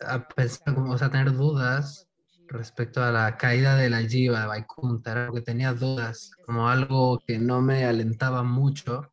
[0.00, 2.08] a pensar, o sea, a tener dudas
[2.48, 7.20] respecto a la caída de la Jiva de Vaikunta, era que tenía dudas, como algo
[7.26, 9.12] que no me alentaba mucho,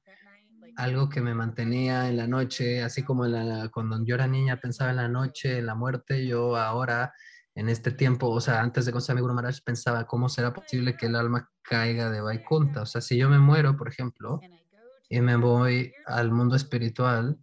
[0.76, 3.26] algo que me mantenía en la noche, así como
[3.72, 7.14] cuando yo era niña pensaba en la noche, en la muerte, yo ahora
[7.56, 10.54] en este tiempo, o sea, antes de conocer a mi Guru Maharaj, pensaba cómo será
[10.54, 12.82] posible que el alma caiga de Vaikunta.
[12.82, 14.40] O sea, si yo me muero, por ejemplo,
[15.08, 17.38] y me voy al mundo espiritual,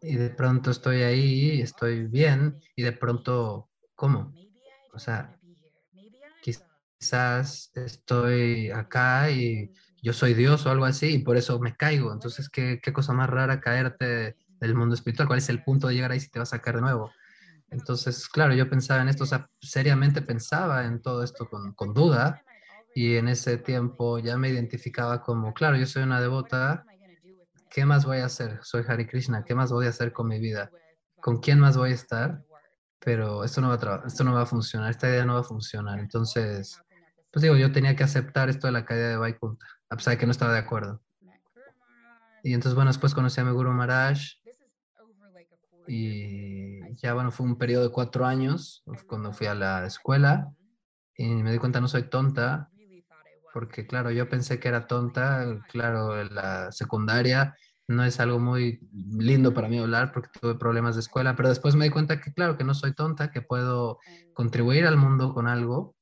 [0.00, 4.32] y de pronto estoy ahí, estoy bien, y de pronto, ¿cómo?
[5.00, 5.34] O sea,
[6.42, 9.72] quizás estoy acá y
[10.02, 12.12] yo soy Dios o algo así, y por eso me caigo.
[12.12, 15.26] Entonces, ¿qué, qué cosa más rara caerte del mundo espiritual?
[15.26, 17.10] ¿Cuál es el punto de llegar ahí si te vas a caer de nuevo?
[17.70, 21.94] Entonces, claro, yo pensaba en esto, o sea, seriamente pensaba en todo esto con, con
[21.94, 22.42] duda
[22.94, 26.84] y en ese tiempo ya me identificaba como, claro, yo soy una devota,
[27.70, 28.58] ¿qué más voy a hacer?
[28.64, 30.70] Soy Hari Krishna, ¿qué más voy a hacer con mi vida?
[31.22, 32.44] ¿Con quién más voy a estar?
[33.02, 35.44] Pero esto no va a, esto no va a funcionar, esta idea no va a
[35.44, 35.98] funcionar.
[35.98, 36.80] Entonces,
[37.30, 40.18] pues digo, yo tenía que aceptar esto de la caída de Vaikunta, a pesar de
[40.18, 41.00] que no estaba de acuerdo.
[42.42, 44.18] Y entonces, bueno, después conocí a mi Guru Maharaj
[45.86, 50.52] y ya, bueno, fue un periodo de cuatro años cuando fui a la escuela
[51.16, 52.70] y me di cuenta no soy tonta,
[53.52, 57.56] porque claro, yo pensé que era tonta, claro, la secundaria
[57.90, 61.74] no es algo muy lindo para mí hablar porque tuve problemas de escuela, pero después
[61.74, 63.98] me di cuenta que claro, que no soy tonta, que puedo
[64.32, 65.96] contribuir al mundo con algo.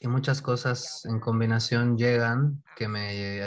[0.00, 3.42] Y muchas cosas en combinación llegan que me,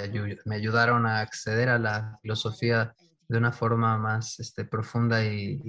[0.52, 2.96] ayudaron a acceder a la filosofía
[3.28, 5.62] de una forma más este, profunda y,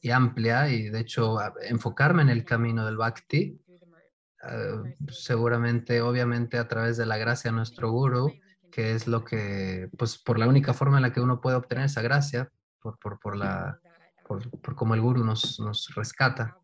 [0.00, 0.68] y, amplia.
[0.68, 1.36] Y de hecho
[1.68, 3.60] enfocarme en el camino del bhakti,
[4.48, 8.32] eh, seguramente, obviamente a través de la gracia de nuestro guru,
[8.72, 11.84] que es lo que, pues por la única forma en la que uno puede obtener
[11.84, 12.50] esa gracia,
[12.80, 13.78] por, por, por la,
[14.26, 16.58] por, por cómo el guru nos, nos rescata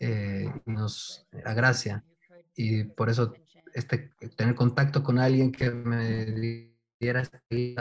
[0.00, 2.04] eh, nos agracia.
[2.56, 3.32] Y por eso
[3.72, 6.26] este, tener contacto con alguien que me
[7.00, 7.74] diera este,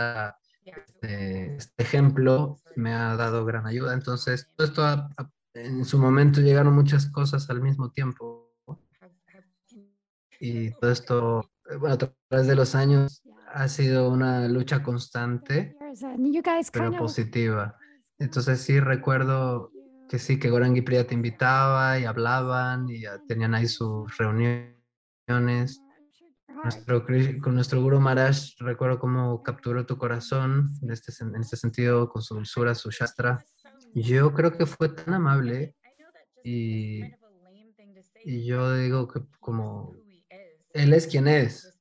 [1.57, 3.93] este, ejemplo me ha dado gran ayuda.
[3.93, 5.09] Entonces, todo esto
[5.53, 8.51] en su momento llegaron muchas cosas al mismo tiempo.
[10.39, 15.75] Y todo esto, bueno, a través de los años ha sido una lucha constante,
[16.71, 17.77] pero positiva.
[18.17, 19.71] Entonces sí recuerdo
[20.09, 25.83] que sí, que Gorangi Priya te invitaba y hablaban y tenían ahí sus reuniones
[26.63, 27.05] nuestro,
[27.41, 32.21] con nuestro Guru Maharaj, recuerdo cómo capturó tu corazón en este, en este sentido, con
[32.21, 33.43] su dulzura, su shastra.
[33.93, 35.75] Yo creo que fue tan amable
[36.43, 37.03] y,
[38.23, 39.93] y yo digo que como
[40.73, 41.79] él es quien es.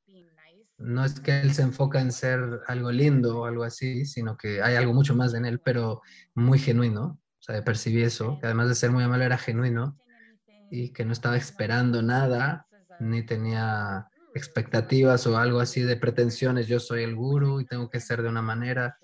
[0.79, 4.63] No es que él se enfoca en ser algo lindo o algo así, sino que
[4.63, 6.03] hay algo mucho más en él, pero
[6.35, 7.21] muy genuino.
[7.39, 9.97] O sea, percibí eso, que además de ser muy amable era genuino
[10.71, 12.67] y que no estaba esperando nada,
[12.99, 18.01] ni tenía expectativas o algo así de pretensiones, yo soy el guru y tengo que
[18.01, 18.97] ser de una manera.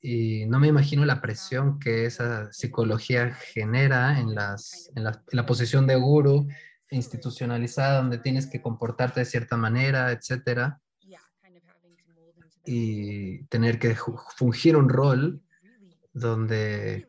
[0.00, 5.86] Y no me imagino la presión que esa psicología genera en, las, en, la, posición
[5.86, 6.48] de guru
[6.92, 10.80] institucionalizada, donde tienes que comportarte de cierta manera, etcétera.
[12.64, 13.96] Y tener que
[14.36, 15.42] fungir un rol
[16.12, 17.08] donde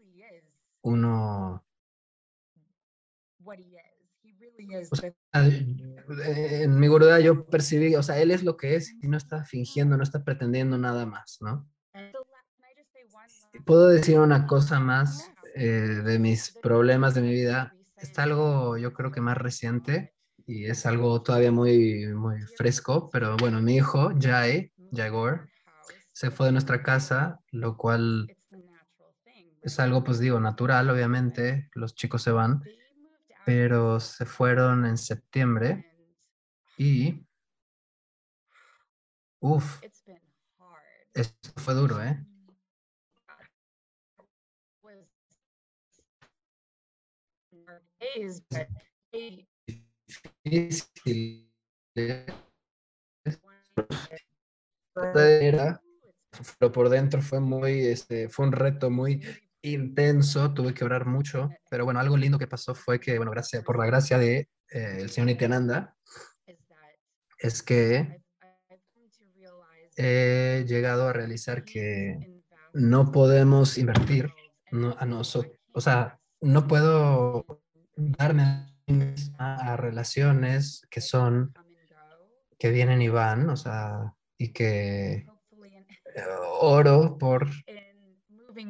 [0.82, 1.64] uno
[5.34, 9.46] en mi gurudad yo percibí, o sea, él es lo que es y no está
[9.46, 11.68] fingiendo, no está pretendiendo nada más, ¿no?
[13.66, 17.76] Puedo decir una cosa más eh, de mis problemas de mi vida.
[18.04, 20.14] Es algo, yo creo que más reciente
[20.46, 25.48] y es algo todavía muy, muy fresco, pero bueno, mi hijo, Jai, Jaigor,
[26.12, 28.28] se fue de nuestra casa, lo cual
[29.62, 32.62] es algo, pues digo, natural, obviamente, los chicos se van,
[33.46, 35.86] pero se fueron en septiembre
[36.78, 37.26] y,
[39.40, 39.82] uff,
[41.14, 42.22] esto fue duro, ¿eh?
[50.44, 51.52] Difícil.
[54.96, 55.82] Era,
[56.60, 59.22] pero por dentro fue muy, este, fue un reto muy
[59.62, 63.64] intenso, tuve que orar mucho, pero bueno, algo lindo que pasó fue que, bueno, gracias,
[63.64, 65.96] por la gracia de eh, el señor Nityananda,
[67.40, 68.22] es que
[69.96, 72.44] he llegado a realizar que
[72.74, 74.34] no podemos invertir
[74.72, 77.63] no, a nosotros, o sea, no puedo
[77.96, 78.68] darme
[79.38, 81.54] a relaciones que son,
[82.58, 85.28] que vienen y van, o sea, y que eh,
[86.62, 87.50] oro por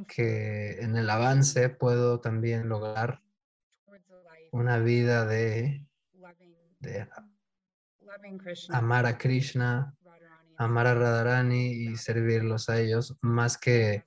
[0.07, 3.21] que en el avance puedo también lograr
[4.51, 5.85] una vida de,
[6.79, 7.07] de
[8.69, 9.95] amar a Krishna,
[10.57, 14.05] amar a Radharani y servirlos a ellos, más que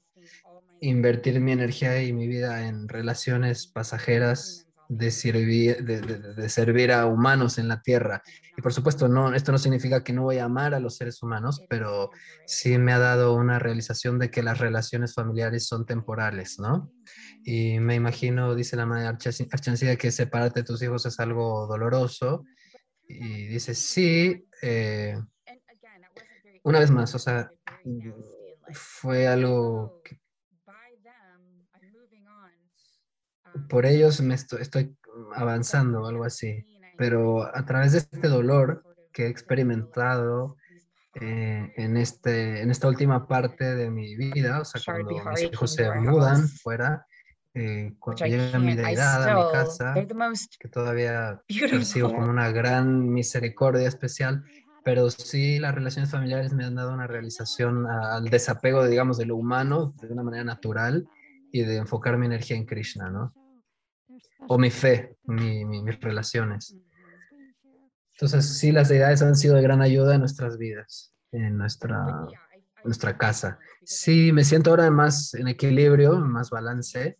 [0.80, 6.92] invertir mi energía y mi vida en relaciones pasajeras de servir, de, de- de servir
[6.92, 8.22] a humanos en la tierra.
[8.56, 11.22] Y por supuesto, no, esto no significa que no voy a amar a los seres
[11.22, 12.10] humanos, pero
[12.46, 16.90] sí me ha dado una realización de que las relaciones familiares son temporales, ¿no?
[17.44, 22.44] Y me imagino, dice la madre Archancida, que separarte de tus hijos es algo doloroso.
[23.08, 25.16] Y dice, sí, eh,
[26.64, 27.50] una vez más, o sea,
[28.72, 30.18] fue algo que
[33.68, 34.96] por ellos me estoy, estoy
[35.34, 36.64] avanzando o algo así.
[36.96, 38.82] Pero a través de este dolor
[39.12, 40.56] que he experimentado
[41.14, 45.72] eh, en, este, en esta última parte de mi vida, o sea, cuando mis hijos
[45.72, 47.06] se mudan fuera,
[47.54, 49.94] eh, cuando llega mi deidad a mi casa,
[50.58, 54.44] que todavía percibo como una gran misericordia especial,
[54.84, 59.36] pero sí las relaciones familiares me han dado una realización al desapego, digamos, de lo
[59.36, 61.08] humano de una manera natural
[61.50, 63.32] y de enfocar mi energía en Krishna, ¿no?
[64.48, 66.76] O mi fe, mi- mi- mis relaciones.
[68.12, 72.26] Entonces, sí, las deidades han sido de gran ayuda en nuestras vidas, en nuestra,
[72.82, 73.58] nuestra casa.
[73.84, 77.18] Sí, me siento ahora más en equilibrio, más balance,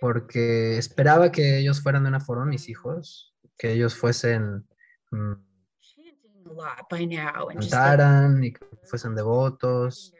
[0.00, 4.66] porque esperaba que ellos fueran de una forma, mis hijos, que ellos fuesen,
[5.10, 5.32] mm,
[5.80, 10.16] chanting a lot by now and just like cantaran y que fuesen devotos,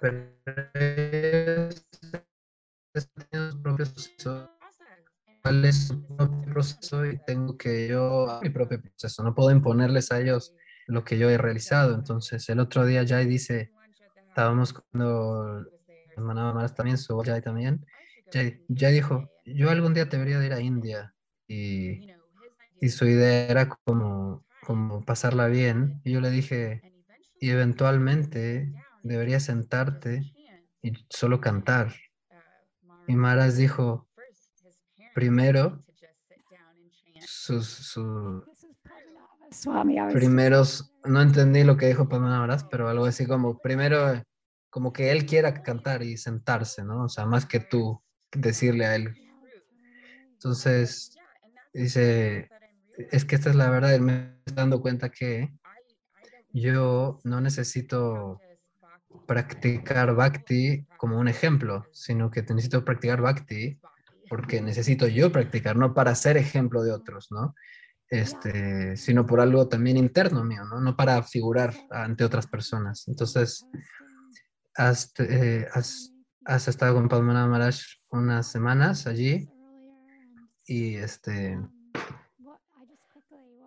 [0.00, 0.28] pero
[2.94, 4.12] sus propios
[5.42, 10.10] cuál es su propio proceso y tengo que yo mi propio proceso, no puedo imponerles
[10.12, 10.54] a ellos
[10.86, 11.94] lo que yo he realizado.
[11.94, 13.72] Entonces, el otro día Jai dice,
[14.28, 15.66] estábamos cuando
[16.16, 17.84] hermana Maras también, su Jai también,
[18.32, 21.14] Jai, Jai dijo, yo algún día debería de ir a India
[21.46, 22.10] y,
[22.80, 26.00] y su idea era como, como pasarla bien.
[26.04, 26.82] Y yo le dije,
[27.40, 28.72] y eventualmente
[29.02, 30.34] deberías sentarte
[30.82, 31.94] y solo cantar.
[33.06, 34.07] Y Maras dijo,
[35.18, 35.84] primero,
[37.26, 38.44] sus, su-
[40.12, 44.22] primeros, no entendí lo que dijo Padma Maras, pero algo así como, primero,
[44.70, 47.04] como que él quiera cantar y sentarse, ¿no?
[47.04, 48.00] O sea, más que tú
[48.30, 49.12] decirle a él.
[50.34, 51.18] Entonces,
[51.74, 52.48] dice,
[53.10, 55.52] es que esta es la verdad, y me estoy dando cuenta que
[56.52, 58.40] yo no necesito
[59.26, 63.80] practicar bhakti como un ejemplo, sino que necesito practicar bhakti
[64.28, 67.54] porque necesito yo practicar, no para ser ejemplo de otros, ¿no?
[68.10, 70.80] Este, sino por algo también interno mío, ¿no?
[70.80, 73.06] No para figurar ante otras personas.
[73.08, 73.66] Entonces,
[74.74, 76.12] has, eh, has,
[76.44, 77.76] has estado con Padmana Maharaj
[78.10, 79.48] unas semanas allí
[80.64, 81.58] y este,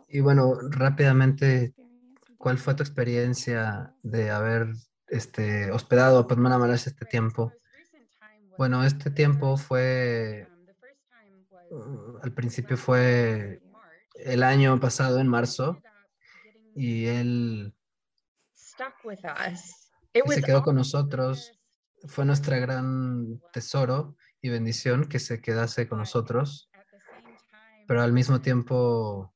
[0.07, 1.73] y bueno, rápidamente,
[2.37, 4.67] ¿cuál fue tu experiencia de haber
[5.07, 7.53] este, hospedado a Padmana Maharaj este tiempo?
[8.57, 10.47] Bueno, este tiempo fue,
[12.21, 13.61] al principio fue
[14.15, 15.81] el año pasado, en marzo,
[16.75, 17.73] y él
[20.27, 21.51] se quedó con nosotros.
[22.07, 26.69] Fue nuestra gran tesoro y bendición que se quedase con nosotros,
[27.87, 29.33] pero al mismo tiempo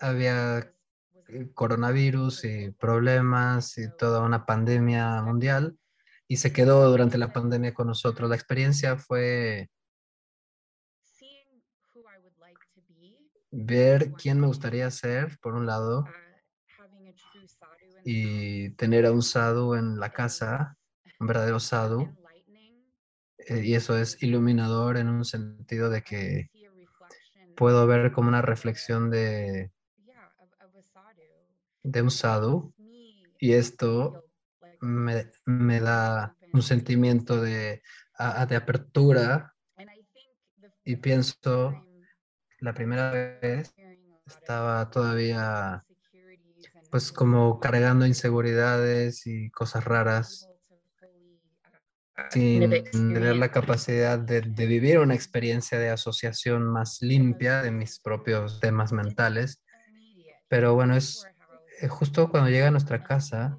[0.00, 0.72] había
[1.54, 5.76] coronavirus y problemas y toda una pandemia mundial
[6.28, 8.28] y se quedó durante la pandemia con nosotros.
[8.28, 9.70] La experiencia fue
[13.50, 17.96] ver quién me gustaría ser, por un lado, uh, having a true sadhu in the
[17.96, 20.76] house y tener a un sadhu en la casa,
[21.18, 22.14] un verdadero sadhu,
[23.38, 26.50] eh, y eso es iluminador en un sentido de que
[27.56, 29.72] puedo ver como una reflexión de,
[31.82, 32.74] de un sadhu,
[33.40, 34.27] y esto
[34.80, 37.82] me, me da un sentimiento de,
[38.48, 39.54] de apertura
[40.84, 41.86] y pienso,
[42.60, 43.74] la primera vez
[44.26, 45.84] estaba todavía
[46.90, 50.50] pues como cargando inseguridades y cosas raras
[52.30, 58.00] sin tener la capacidad de, de vivir una experiencia de asociación más limpia de mis
[58.00, 59.62] propios temas mentales.
[60.48, 61.24] Pero bueno, es
[61.80, 63.56] eh, justo cuando llega a nuestra casa.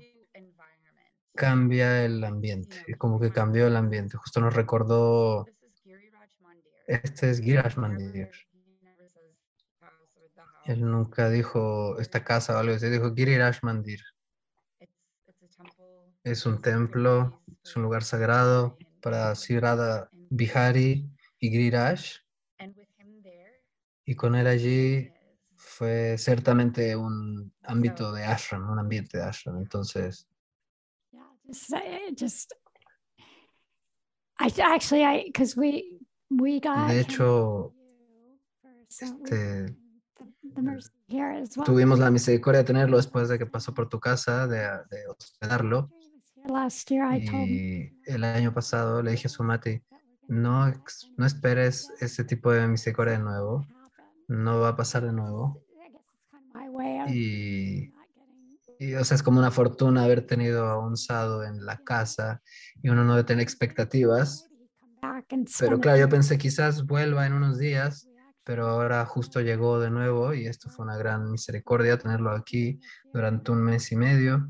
[1.40, 4.18] Cambia el ambiente, y como que cambió el ambiente.
[4.18, 5.46] Justo nos recordó,
[6.86, 8.30] este es Girish Mandir.
[9.80, 9.94] House.
[10.66, 14.02] Él nunca dijo esta casa o algo así, dijo Giriraj Mandir.
[16.26, 21.10] Es un templo, es un lugar sagrado para Sirada Bihari
[21.40, 22.02] y Giriraj.
[24.04, 25.14] Y con él allí
[25.56, 29.58] fue ciertamente un ámbito de ashram, un ambiente de ashram.
[29.58, 30.29] Entonces,
[31.50, 32.54] just, I- just,
[34.40, 36.00] I actually, I, because we,
[36.30, 36.88] we got.
[36.88, 37.74] de hecho,
[38.88, 39.76] este,
[41.66, 45.90] tuvimos la misericordia de tenerlo después de que pasó por tu casa, de, de hospedarlo.
[47.12, 49.84] Y el año pasado le dije a we're gonna
[50.28, 50.72] no,
[51.18, 53.66] no esperes ese tipo de misericordia de nuevo,
[54.28, 55.62] no va a pasar de nuevo.
[55.84, 57.92] I guess it's kind of my way of Y,
[58.80, 62.42] y, o sea, es como una fortuna haber tenido a un sado en la casa
[62.82, 64.50] y uno no debe tener expectativas.
[65.60, 68.10] Pero claro, yo pensé quizás vuelva en unos días,
[68.46, 72.80] pero ahora justo llegó de nuevo y esto fue una gran misericordia tenerlo aquí
[73.14, 74.50] durante un mes y medio.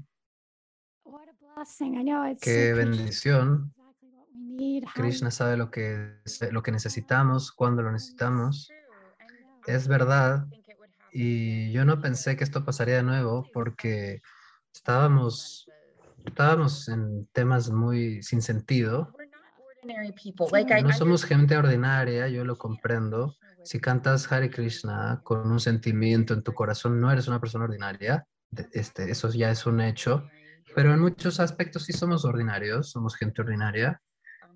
[2.40, 3.74] Qué bendición.
[4.94, 8.70] Krishna sabe lo que, lo que necesitamos, cuándo lo necesitamos.
[9.66, 10.46] Es verdad.
[11.12, 14.22] Y yo no because pensé que esto pasaría de nuevo porque
[14.74, 15.68] estábamos,
[16.26, 19.14] estábamos en temas muy sin sentido.
[20.84, 23.36] No somos gente ordinaria, yo lo comprendo.
[23.64, 28.26] Si cantas Hare Krishna con un sentimiento en tu corazón, no eres una persona ordinaria.
[28.74, 30.28] Este, eso ya es un hecho.
[30.76, 34.02] Pero en muchos aspectos sí somos ordinarios, somos gente ordinaria,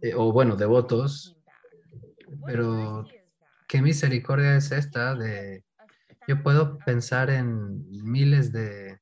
[0.02, 1.36] eh, o bueno, devotos.
[2.46, 3.06] Pero
[3.68, 5.64] qué misericordia es esta de...
[6.28, 9.00] Yo puedo pensar en miles de,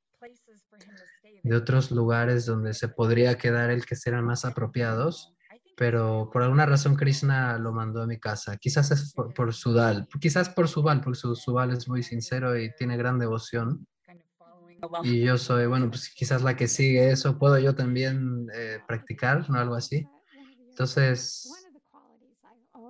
[1.43, 5.33] de otros lugares donde se podría quedar el que serán más apropiados,
[5.77, 8.57] pero por alguna razón Krishna lo mandó a mi casa.
[8.57, 12.73] Quizás es por, por Sudal, quizás por Subal, porque su, Subal es muy sincero y
[12.75, 13.87] tiene gran devoción.
[15.03, 19.47] Y yo soy, bueno, pues quizás la que sigue eso, puedo yo también eh, practicar,
[19.49, 19.59] ¿no?
[19.59, 20.07] Algo así.
[20.69, 21.51] Entonces,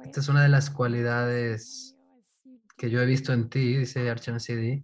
[0.03, 1.90] esta es una de las cualidades
[2.81, 4.83] que yo he visto en ti, dice Archana Siddhi,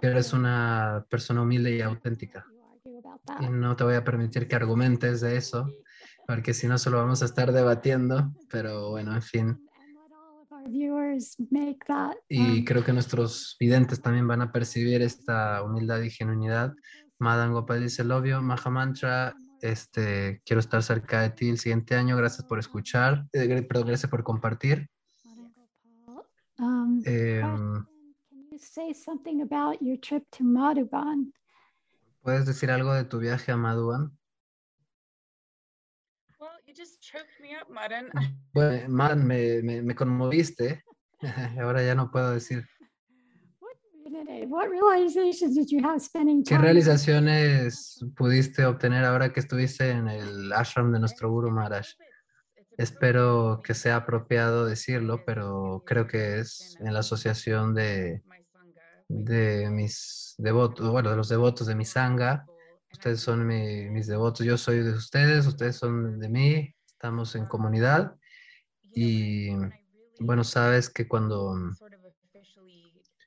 [0.00, 2.46] que eres una persona humilde y auténtica.
[3.40, 5.70] Y no te voy a permitir que argumentes de eso,
[6.26, 9.68] porque si no solo vamos a estar debatiendo, pero bueno, en fin.
[12.26, 16.72] Y creo que nuestros videntes también van a percibir esta humildad y genuinidad.
[17.18, 22.46] Madan Gopal dice, Lobio, Mahamantra, este, quiero estar cerca de ti el siguiente año, gracias
[22.46, 24.88] por escuchar, eh, perdón, gracias por compartir.
[30.30, 31.32] To Madhuban?
[32.22, 34.10] ¿Puedes decir algo de tu viaje a Madhuban?
[36.38, 38.10] Well, you just choked me up, Madan.
[38.52, 40.82] Bueno, Man, me, me, me conmoviste.
[41.60, 42.64] Ahora ya no puedo decir.
[43.60, 49.90] What, really- what realizations did you have spending ¿Qué realizaciones pudiste obtener ahora que estuviste
[49.90, 51.86] en el ashram de nuestro Guru Maharaj?
[52.80, 58.22] Espero que sea apropiado decirlo, pero creo que es en la asociación de,
[59.08, 62.46] de mis devotos, bueno, de los devotos de mi sangha.
[62.90, 67.44] Ustedes son mi- mis devotos, yo soy de ustedes, ustedes son de mí, estamos en
[67.46, 68.16] comunidad.
[68.94, 69.50] Y
[70.18, 71.54] bueno, sabes que cuando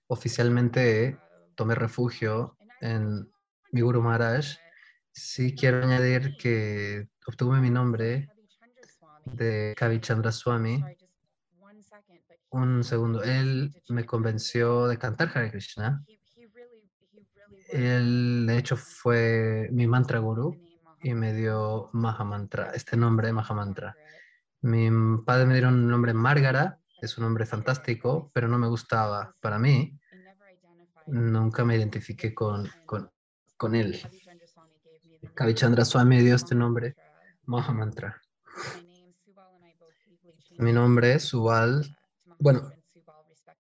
[0.08, 1.18] oficialmente
[1.56, 3.32] tomé refugio en
[3.72, 4.46] mi Guru Maharaj,
[5.12, 8.32] sí quiero añadir que obtuve mi nombre
[9.26, 10.84] de Kavichandra Swami.
[12.50, 16.04] Un segundo, él me convenció de cantar Hare Krishna.
[17.70, 20.56] Él, de hecho, fue mi mantra guru
[21.02, 23.96] y me dio Mahamantra, este nombre, Mahamantra.
[24.62, 24.90] Mi
[25.26, 29.60] padre me dieron un nombre Márgara, es un nombre fantástico, pero no me gustaba para
[29.60, 30.00] mí.
[31.08, 33.12] Nunca me identifiqué con, con,
[33.58, 34.00] con él.
[35.34, 36.96] Kavichandra Swami dio este nombre,
[37.46, 38.23] Mahamantra.
[40.58, 41.98] Mi nombre es Subal.
[42.40, 42.72] Bueno,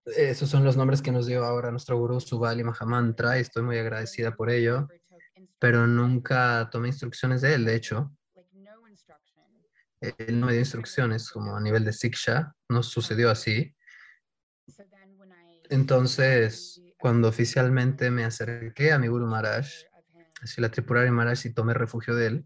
[0.06, 3.64] Esos son los nombres que nos dio ahora nuestro gurú Subal y Mahamantra y estoy
[3.64, 4.88] muy agradecida por ello,
[5.60, 8.11] pero nunca tomé instrucciones de él, de hecho.
[10.02, 13.74] Él no me dio instrucciones como a nivel de Siksha, no sucedió así.
[15.70, 19.68] Entonces, cuando oficialmente me acerqué a mi Guru Maharaj,
[20.41, 22.45] así la Tripurari Maharaj y tomé refugio de él,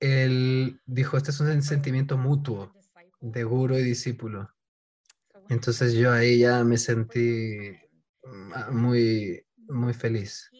[0.00, 2.72] él dijo, este es un sentimiento mutuo
[3.20, 4.50] de guru y discípulo.
[5.48, 7.70] Entonces yo ahí ya me sentí
[8.24, 10.50] mm, ah, muy muy feliz.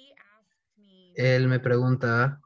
[1.15, 2.40] Él me pregunta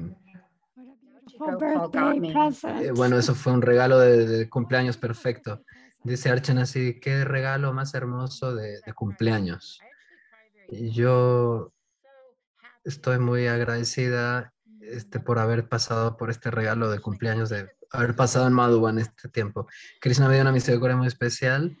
[2.79, 5.63] eh, bueno, eso fue un regalo de, de cumpleaños perfecto.
[6.03, 9.79] Dice Archana así, qué regalo más hermoso de, de cumpleaños.
[10.69, 11.73] Y yo
[12.85, 14.53] Estoy muy agradecida
[14.91, 19.29] este, por haber pasado por este regalo de cumpleaños, de haber pasado en Madhuban este
[19.29, 19.67] tiempo.
[20.01, 21.77] Krishna me dio una misericordia muy especial.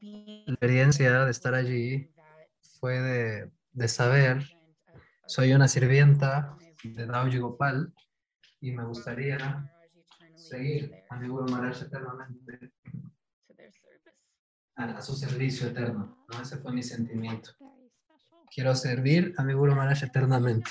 [0.00, 2.12] La experiencia de estar allí
[2.78, 4.44] fue de, de saber,
[5.26, 7.94] soy una sirvienta de Dauji Gopal
[8.60, 9.70] y me gustaría
[10.34, 12.72] seguir a mi Guru Maharaj eternamente,
[14.76, 16.26] a, a su servicio eterno.
[16.30, 16.42] ¿no?
[16.42, 17.52] Ese fue mi sentimiento.
[18.54, 20.70] Quiero servir a mi Guru Maharaj eternamente.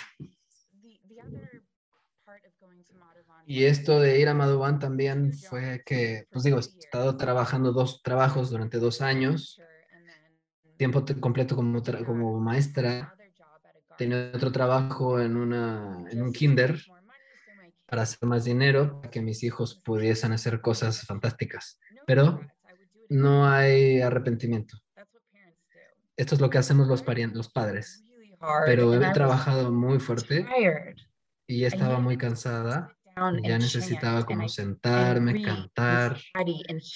[3.45, 8.01] Y esto de ir a Madhuban también fue que, pues digo, he estado trabajando dos
[8.01, 9.59] trabajos durante dos años,
[10.77, 13.13] tiempo completo como, como maestra,
[13.97, 16.81] tenía otro trabajo en, una, en un kinder
[17.85, 21.79] para hacer más dinero, para que mis hijos pudiesen hacer cosas fantásticas.
[22.07, 22.39] Pero
[23.09, 24.77] no hay arrepentimiento.
[26.17, 27.03] Esto es lo que hacemos los,
[27.33, 28.03] los padres.
[28.65, 30.45] Pero he trabajado muy fuerte
[31.47, 32.95] y ya estaba muy cansada.
[33.43, 36.17] Ya necesitaba como sentarme, cantar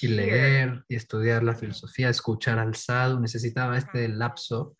[0.00, 3.20] y leer y estudiar la filosofía, escuchar al sadhu.
[3.20, 4.76] Necesitaba este lapso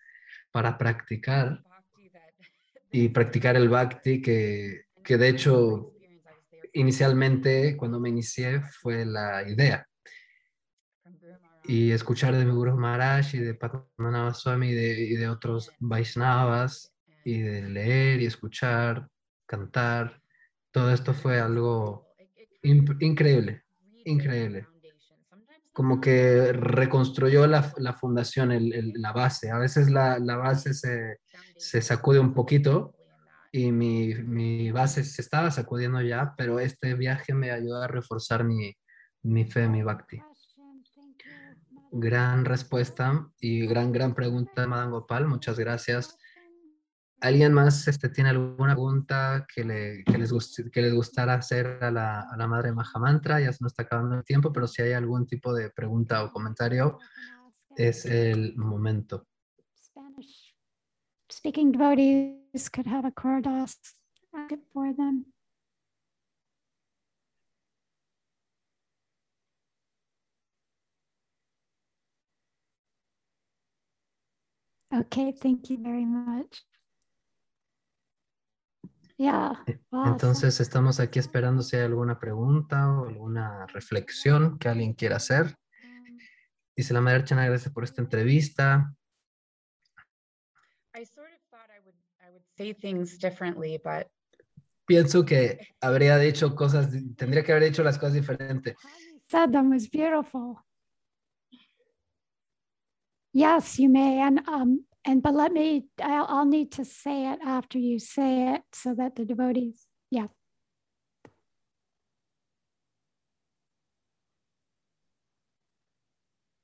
[0.50, 1.62] para practicar
[2.90, 5.92] y practicar el bhakti que, que de hecho
[6.72, 9.87] inicialmente cuando me inicié fue la idea.
[11.68, 16.94] Y escuchar de Guru Maharaj y de Padmanabha Swami y de, y de otros Vaishnavas
[17.24, 19.06] y de leer y escuchar,
[19.46, 20.22] cantar,
[20.72, 22.08] todo esto fue algo
[22.62, 23.64] imp- increíble,
[24.04, 24.66] increíble.
[25.74, 29.50] Como que reconstruyó la, la fundación, el- el- la base.
[29.50, 31.18] A veces la, la base se,
[31.56, 32.94] se sacude un poquito
[33.52, 38.42] y mi, mi base se estaba sacudiendo ya, pero este viaje me ayudó a reforzar
[38.44, 38.74] mi,
[39.22, 40.18] mi fe, mi bhakti.
[41.90, 45.26] Gran respuesta y gran, gran pregunta, Madan Gopal.
[45.26, 46.18] Muchas gracias.
[47.20, 50.32] ¿Alguien más este, tiene alguna pregunta que, le, que, les
[50.72, 53.40] que les gustara hacer a la, a la madre Mahamantra?
[53.40, 56.30] Ya se nos está acabando el tiempo, pero si hay algún tipo de pregunta o
[56.30, 56.98] comentario,
[57.76, 59.26] es el momento.
[59.76, 60.54] Spanish
[61.30, 63.12] speaking devotees could have a
[64.50, 65.26] it for them.
[74.90, 76.64] Okay, thank you very much.
[79.18, 79.52] Yeah.
[79.90, 84.94] wow, so- Entonces estamos aquí esperando si hay alguna pregunta o alguna reflexión que alguien
[84.94, 85.56] quiera hacer.
[86.76, 88.94] Dice la Madre Archana, gracias por esta entrevista.
[90.94, 94.06] I sort of thought I would I would say things differently, but
[94.86, 98.74] Pienso que habría dicho cosas, tendría que haber dicho las cosas diferentes.
[99.28, 100.56] Them was beautiful.
[103.38, 105.86] Yes, you may, and um, and but let me.
[106.02, 109.86] I'll, I'll need to say it after you say it, so that the devotees.
[110.10, 110.26] Yeah.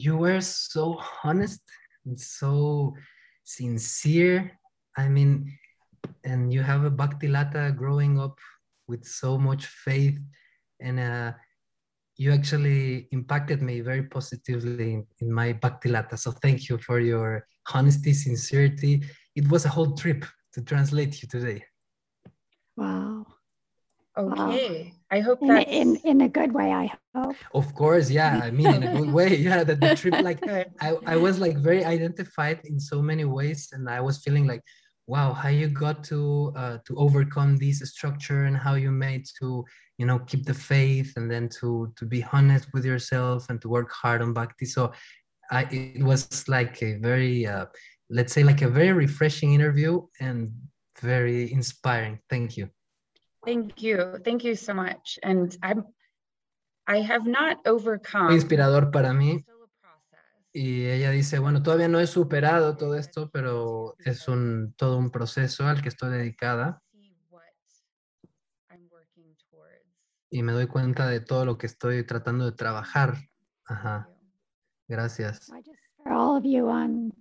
[0.00, 1.62] You were so honest
[2.04, 2.96] and so
[3.44, 4.58] sincere.
[4.96, 5.56] I mean,
[6.24, 8.36] and you have a Bhakti Lata growing up
[8.88, 10.18] with so much faith,
[10.80, 11.34] and uh,
[12.16, 16.18] you actually impacted me very positively in, in my Bhaktilata.
[16.18, 19.02] So thank you for your honesty, sincerity.
[19.34, 21.64] It was a whole trip to translate you today.
[22.76, 23.26] Wow.
[24.16, 24.94] okay.
[25.10, 27.36] I hope In that's in in a good way, I hope.
[27.52, 28.40] Of course, yeah.
[28.42, 29.36] I mean, in a good way.
[29.46, 30.40] Yeah, that the trip, like.
[30.80, 34.62] I, I was like very identified in so many ways and i was feeling like
[35.06, 39.64] wow how you got to uh, to overcome this structure and how you made to
[39.98, 43.68] you know keep the faith and then to to be honest with yourself and to
[43.68, 44.92] work hard on bhakti so
[45.50, 47.66] i it was like a very uh,
[48.10, 50.52] let's say like a very refreshing interview and
[51.00, 52.68] very inspiring thank you
[53.44, 54.18] Thank you.
[54.24, 55.18] Thank you so much.
[55.22, 55.84] And I'm
[56.86, 58.32] I have not overcome.
[58.32, 59.44] Inspirador para mí.
[60.54, 60.58] A.
[60.58, 65.10] Y ella dice, bueno, todavía no he superado todo esto, pero es un, todo un
[65.10, 67.42] proceso al que estoy dedicada See what
[68.70, 69.84] I'm working towards.
[70.30, 73.16] y me doy cuenta de todo lo que estoy tratando de trabajar.
[73.66, 74.30] Ajá, Thank you.
[74.88, 75.48] gracias.
[75.50, 77.12] I just for all of you on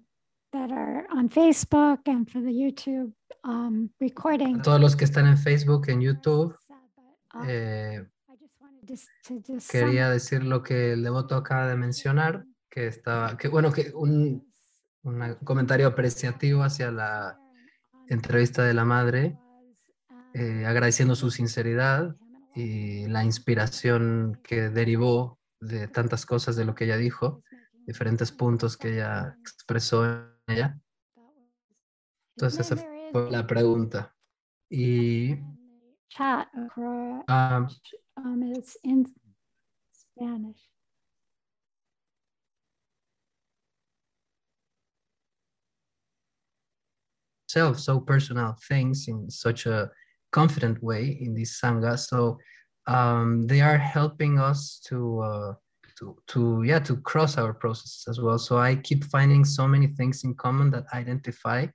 [0.52, 4.60] that are on Facebook and for the YouTube um, recording.
[4.60, 6.78] A todos los que están en Facebook, en YouTube, but,
[7.34, 11.68] um, eh, I just wanted just to just quería decir lo que el devoto acaba
[11.68, 14.52] de mencionar, que estaba, que bueno, que un,
[15.04, 17.40] un comentario apreciativo hacia la
[18.08, 19.38] entrevista de la madre,
[20.34, 22.16] eh, agradeciendo su sinceridad
[22.56, 27.44] y la inspiración que derivó de tantas cosas de lo que ella dijo,
[27.86, 30.80] diferentes puntos que ella expresó en ella.
[32.36, 34.16] Entonces esa fue la pregunta.
[34.68, 35.36] Y
[36.10, 36.48] chat
[37.28, 37.68] ah,
[38.18, 39.06] um, it's in
[39.94, 40.73] Spanish.
[47.54, 49.90] Self so personal things in such a
[50.32, 51.98] confident way in this sangha.
[51.98, 52.38] So
[52.88, 55.54] um, they are helping us to uh,
[56.00, 58.40] to to yeah to cross our processes as well.
[58.40, 61.68] So i keep finding so many things in common that identify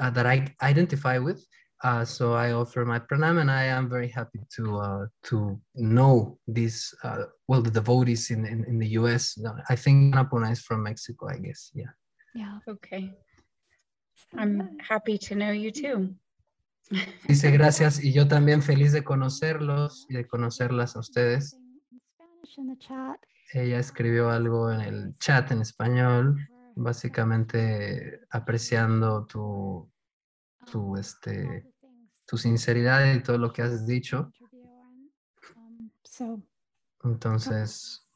[0.00, 1.40] uh, that i identify with.
[1.84, 6.38] Uh, so i offer my pranam and i am very happy to uh, to know
[6.48, 9.24] these uh, well the devotees in, in in the us
[9.68, 11.70] i think Annapurna is from mexico i guess.
[11.74, 11.92] Yeah.
[12.34, 12.58] Yeah.
[12.68, 13.02] Okay.
[14.32, 16.14] I'm happy to know you too.
[17.26, 21.54] Dice gracias y yo también feliz de conocerlos y de conocerlas a ustedes.
[21.90, 23.20] In Spanish in the chat.
[23.52, 29.90] Ella escribió algo en el chat en español, básicamente apreciando tu,
[30.70, 31.66] tu, este,
[32.26, 34.32] tu sinceridad y todo lo que has dicho.
[37.04, 38.06] Entonces,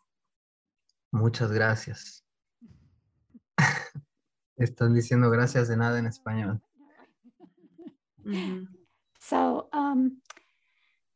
[1.11, 2.25] muchas gracias.
[4.61, 6.61] Están diciendo gracias de nada en español.
[8.23, 8.69] Mhm.
[9.19, 10.21] So, um,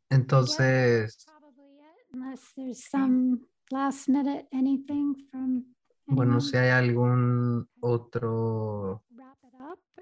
[0.09, 3.41] Entonces, probably it, unless there's some
[3.71, 5.75] last minute anything from.
[6.07, 9.05] bueno, si hay algún otro,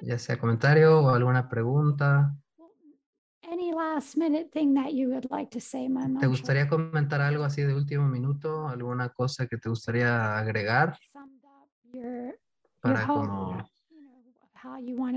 [0.01, 2.33] ya sea comentario o alguna pregunta.
[2.57, 2.71] Well,
[3.43, 7.43] Any last minute thing that you would like to say, my ¿Te gustaría comentar algo
[7.43, 8.69] así de último minuto?
[8.69, 10.97] ¿Alguna cosa que te gustaría agregar
[12.83, 13.63] para como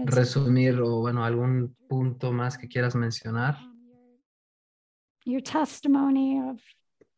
[0.06, 3.56] resumir o bueno, algún punto más que quieras mencionar?
[3.58, 4.18] um,
[5.26, 6.62] your, testimony of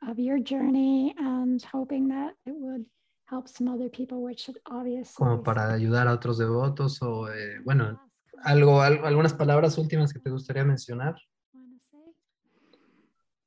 [0.10, 2.86] of your journey and hoping that it would
[3.26, 5.15] help some other people, which should obviously.
[5.18, 7.99] Como is para ayudar a otros devotos o eh, bueno,
[8.44, 11.15] algo, al- algunas palabras últimas que te gustaría mencionar.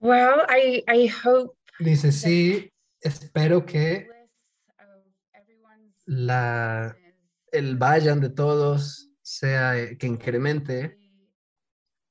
[0.01, 2.71] Well, I I hope Dice, sí,
[3.01, 4.07] espero que
[6.11, 6.97] la,
[7.53, 10.99] el vayan de todos sea eh, que incremente.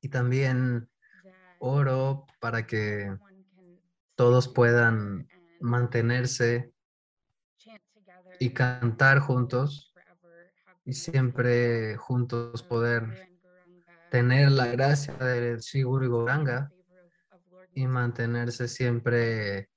[0.01, 0.89] Y también
[1.59, 3.13] oro para que
[4.15, 5.27] todos puedan
[5.59, 6.71] mantenerse
[8.39, 9.93] y cantar juntos
[10.85, 13.29] y siempre juntos poder
[14.09, 16.69] tener la gracia del Sri Guru y Lord
[17.73, 19.69] y mantenerse siempre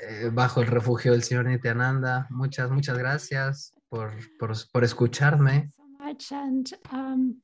[0.00, 2.26] eh, bajo el refugio del Señor Nityananda.
[2.30, 5.72] Muchas, muchas gracias por, por, por escucharme
[6.92, 7.40] um,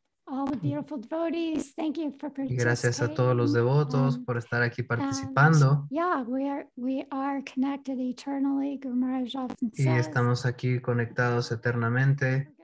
[2.49, 6.69] y gracias a todos los devotos Um, por estar aquí and, participando Yeah, we are,
[6.77, 8.79] we are connected eternally.
[8.79, 12.55] Guru Maharaj often y estamos aquí conectados eternamente.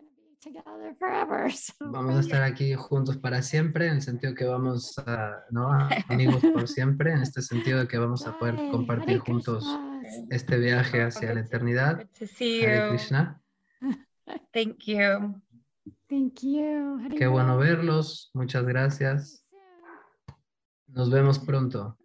[0.40, 1.50] Together forever.
[1.52, 5.68] so Vamos a estar aquí juntos para siempre, en el sentido que vamos a, ¿no?
[6.08, 9.66] Amigos por siempre, en este sentido de que vamos a poder compartir juntos
[10.30, 11.96] este viaje hacia la eternidad.
[11.96, 12.90] Good to see Hare.
[12.90, 13.42] Krishna.
[14.52, 15.42] Thank you.
[16.08, 17.08] Thank you.
[17.16, 18.30] Qué bueno verlos.
[18.32, 19.44] Muchas gracias.
[20.86, 21.97] Nos vemos pronto.